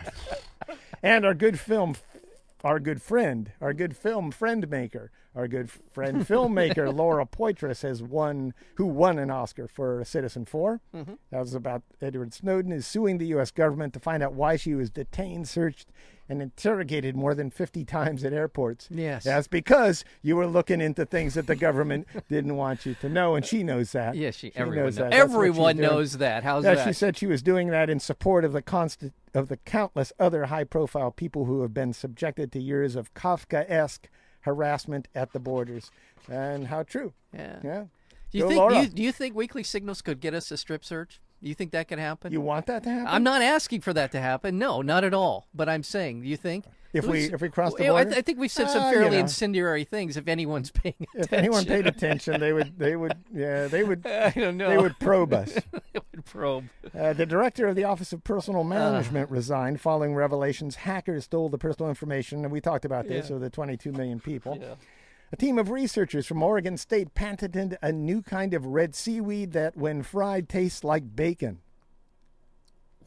[1.02, 1.96] and our good film,
[2.64, 8.02] our good friend, our good film friend maker, our good friend filmmaker Laura Poitras has
[8.02, 11.14] won, who won an Oscar for Citizenfour Mm-hmm.
[11.32, 13.52] That was about Edward Snowden is suing the U.S.
[13.52, 15.90] government to find out why she was detained, searched,
[16.30, 18.88] and interrogated more than 50 times at airports.
[18.90, 19.26] Yes.
[19.26, 23.36] That's because you were looking into things that the government didn't want you to know,
[23.36, 24.16] and she knows that.
[24.16, 24.52] Yeah, she.
[24.56, 25.10] everyone knows knows.
[25.12, 25.14] that.
[25.14, 26.44] Everyone knows that.
[26.44, 26.88] How's Yeah, that?
[26.88, 30.46] she said she was doing that in support of the constant of the countless other
[30.46, 34.10] high-profile people who have been subjected to years of Kafka-esque
[34.46, 35.92] harassment at the borders.
[36.30, 37.14] And how true?
[37.34, 37.60] yeah.
[37.64, 37.84] Yeah.
[38.32, 38.60] Do you Go think?
[38.60, 38.82] Laura.
[38.82, 41.20] You, do you think Weekly Signals could get us a strip search?
[41.42, 42.32] Do you think that could happen?
[42.32, 43.08] You want that to happen?
[43.08, 44.58] I'm not asking for that to happen.
[44.58, 45.48] No, not at all.
[45.54, 46.66] But I'm saying, do you think?
[46.96, 48.90] If we- if we cross the Yeah, I, th- I think we've said some Ah,
[48.90, 49.22] you fairly know.
[49.22, 50.16] incendiary things.
[50.18, 52.80] If anyone's paying attention, if anyone paid attention, they would.
[52.80, 53.18] They would.
[53.34, 54.06] Yeah, they would.
[54.08, 54.70] I don't know.
[54.70, 55.52] They would probe us.
[55.94, 56.66] They would probe.
[56.98, 58.66] Uh, the director of the Office of Personnel Uh.
[58.66, 63.36] Management resigned following revelations hackers stole the personal information, and we talked about this, Yeah.
[63.36, 64.58] of the 22 million people.
[64.62, 64.76] Yeah.
[65.32, 69.76] A team of researchers from Oregon State patented a new kind of red seaweed that,
[69.76, 71.60] when fried, tastes like bacon.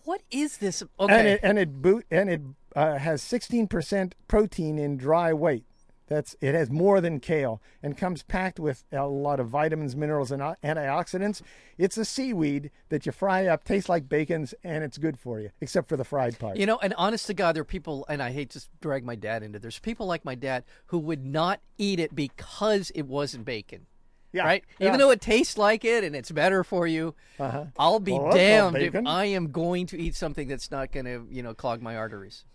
[0.05, 0.80] What is this?
[0.82, 1.32] And Okay.
[1.32, 2.41] it and it boot and it
[2.79, 5.64] uh, has 16% protein in dry weight.
[6.07, 10.31] That's it has more than kale and comes packed with a lot of vitamins, minerals,
[10.31, 11.43] and antioxidants.
[11.76, 15.51] It's a seaweed that you fry up, tastes like bacon's, and it's good for you,
[15.61, 16.57] except for the fried part.
[16.57, 19.16] You know, and honest to God, there are people, and I hate to drag my
[19.16, 19.59] dad into.
[19.59, 23.85] There's people like my dad who would not eat it because it wasn't bacon.
[24.33, 24.64] yeah, right?
[24.79, 24.87] yeah.
[24.89, 27.66] Even though it tastes like it and it's better for you, Uh-huh.
[27.79, 28.95] I'll be Well, damned if.
[29.05, 32.47] I am going to eat something that's not going to, you know, clog my arteries.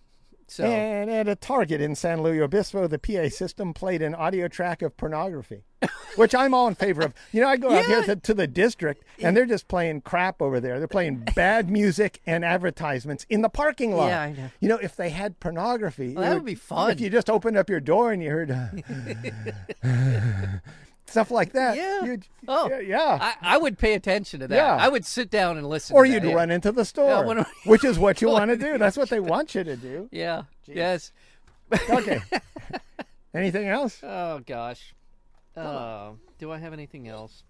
[0.48, 4.48] So And at a Target in San Luis Obispo, the PA system played an audio
[4.48, 5.64] track of pornography,
[6.16, 7.14] which I'm all in favor of.
[7.32, 10.42] You know, I go out here to, to the district, and they're just playing crap
[10.42, 10.80] over there.
[10.80, 14.08] They're playing bad music and advertisements in the parking lot.
[14.08, 14.50] Yeah, I know.
[14.60, 16.92] You know, if they had pornography, Well, that would be fun.
[16.92, 18.50] If you just opened up your door and you heard
[21.06, 22.04] stuff like that, Yeah.
[22.04, 22.70] you'd- Oh.
[22.70, 23.18] yeah, yeah.
[23.22, 24.56] I, I would pay attention to that.
[24.56, 24.76] Yeah.
[24.76, 25.96] I would sit down and listen.
[25.96, 26.36] or you'd that.
[26.36, 28.78] run into the store, when- which is what you want to do.
[28.78, 30.10] That's what they want you to do.
[30.12, 30.44] Yeah.
[30.66, 31.12] Yes.
[31.90, 32.22] Okay.
[33.34, 34.00] Anything else?
[34.04, 34.94] Oh gosh.
[35.58, 37.44] Oh, do I have anything else?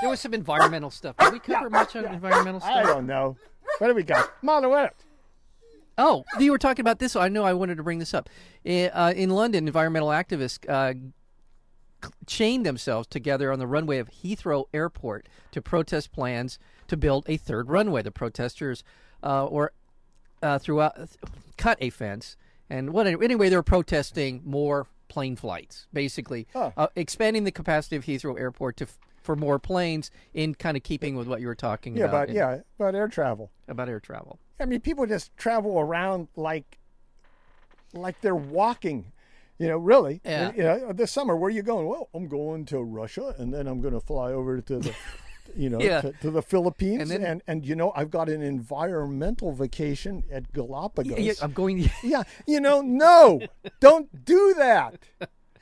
[0.00, 1.16] There was some environmental stuff.
[1.16, 2.74] Did we cover much on environmental stuff?
[2.74, 3.36] I don't know.
[3.78, 4.30] What do we got?
[4.42, 4.94] Mother, what?
[5.98, 7.14] Oh, you were talking about this.
[7.14, 8.28] I know I wanted to bring this up.
[8.66, 10.94] I- uh, in London, environmental activists uh,
[12.26, 17.36] chained themselves together on the runway of Heathrow Airport to protest plans to build a
[17.36, 18.02] third runway.
[18.02, 18.84] The protesters
[19.22, 19.72] uh, or
[20.42, 20.96] uh, throughout
[21.56, 22.36] cut a fence,
[22.68, 26.72] and what anyway they were protesting more plane flights, basically Oh.
[26.76, 30.82] uh, expanding the capacity of Heathrow Airport to f- for more planes in kind of
[30.82, 33.50] keeping with what you were talking Yeah, about in- yeah, about air travel.
[33.68, 34.38] about air travel.
[34.58, 36.78] I mean, people just travel around like,
[37.92, 39.11] like they're walking.
[39.62, 40.20] You know, really.
[40.24, 40.48] Yeah.
[40.48, 41.86] And, you know, this summer, where are you going?
[41.86, 44.94] Well, I'm going to Russia, and then I'm going to fly over to the,
[45.56, 46.00] you know, Yeah.
[46.00, 50.24] to, to the Philippines, And and, then- and you know, I've got an environmental vacation
[50.32, 51.18] at Galapagos.
[51.18, 51.90] Yeah, I'm going.
[52.02, 53.40] Yeah, you know, no,
[53.80, 54.98] don't do that.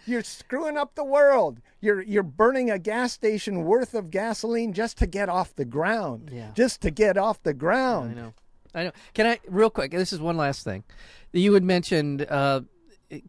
[0.07, 1.61] You're screwing up the world.
[1.83, 6.31] You're you're burning a gas station worth of gasoline just to get off the ground.
[6.33, 6.53] Yeah.
[6.55, 8.13] Just to get off the ground.
[8.13, 8.33] I know.
[8.75, 8.93] I know.
[9.13, 9.91] Can I real quick?
[9.91, 10.85] This is one last thing.
[11.33, 12.63] You had mentioned uh,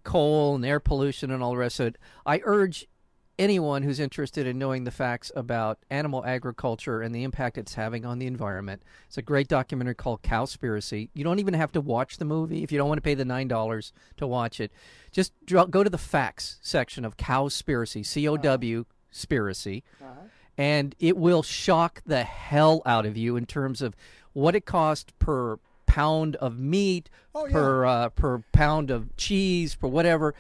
[0.03, 1.97] coal and air pollution and all the rest of it.
[2.25, 2.87] I urge
[3.39, 8.05] anyone who's interested in knowing the facts about animal agriculture and the impact it's having
[8.05, 8.83] on the environment.
[9.07, 11.09] It's a great documentary called Cowspiracy.
[11.13, 13.25] You don't even have to watch the movie if you don't want to pay the
[13.25, 14.71] nine dollars to watch it.
[15.11, 20.21] Just go to the facts section of Cowspiracy, C O W Spiracy uh-huh.
[20.57, 23.95] and it will shock the hell out of you in terms of
[24.33, 25.57] what it costs per
[25.91, 27.51] pound of meat, Oh, yeah.
[27.53, 30.33] per uh, per pound of cheese, per whatever,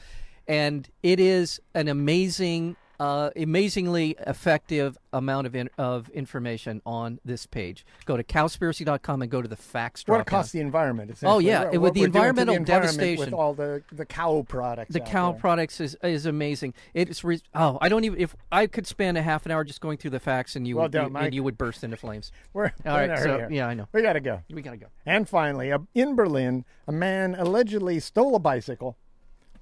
[0.47, 7.47] and it is an amazing, uh, amazingly effective amount of in, of information on this
[7.47, 7.83] page.
[8.05, 10.03] Go to cowspiracy.com and go to the facts.
[10.05, 11.11] What it costs the environment?
[11.23, 13.25] Oh, yeah, What- it- with the environmental environment devastation.
[13.25, 14.93] with all the the cow products.
[14.93, 15.39] The cow there.
[15.39, 16.75] products is is amazing.
[16.93, 19.81] It's re- oh, I don't even if I could spend a half an hour just
[19.81, 21.97] going through the facts and you Well would, done, you, and you would burst into
[21.97, 22.31] flames.
[22.53, 23.49] We're, All right, so here.
[23.51, 23.87] yeah, I know.
[23.93, 24.41] we got to go.
[24.51, 24.87] We gotta go.
[25.07, 28.95] And finally, uh, in Berlin, a man allegedly stole a bicycle,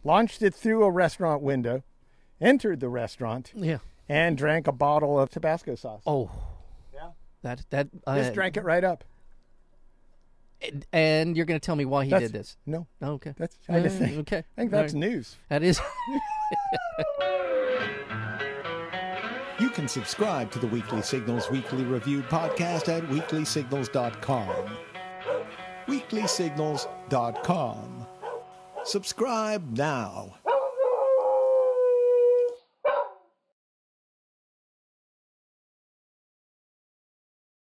[0.03, 1.83] launched it through a restaurant window,
[2.41, 3.77] entered the restaurant, Yeah.
[4.07, 6.01] and drank a bottle of Tabasco sauce.
[6.05, 6.31] Oh,
[6.93, 7.09] Yeah.
[7.43, 9.03] that that uh, Just drank it right up.
[10.61, 12.57] and- and you're gonna tell me why he That's- did this?
[12.65, 13.33] No, Oh, okay.
[13.37, 14.37] that's I just Uh, think, okay.
[14.39, 15.09] I think that's All right.
[15.09, 15.37] news.
[15.49, 15.79] That is.
[19.59, 24.77] You can subscribe to the Weekly Signals Weekly Review podcast at weeklysignals.com.
[25.87, 28.07] Weeklysignals.com.
[28.85, 30.35] Subscribe now.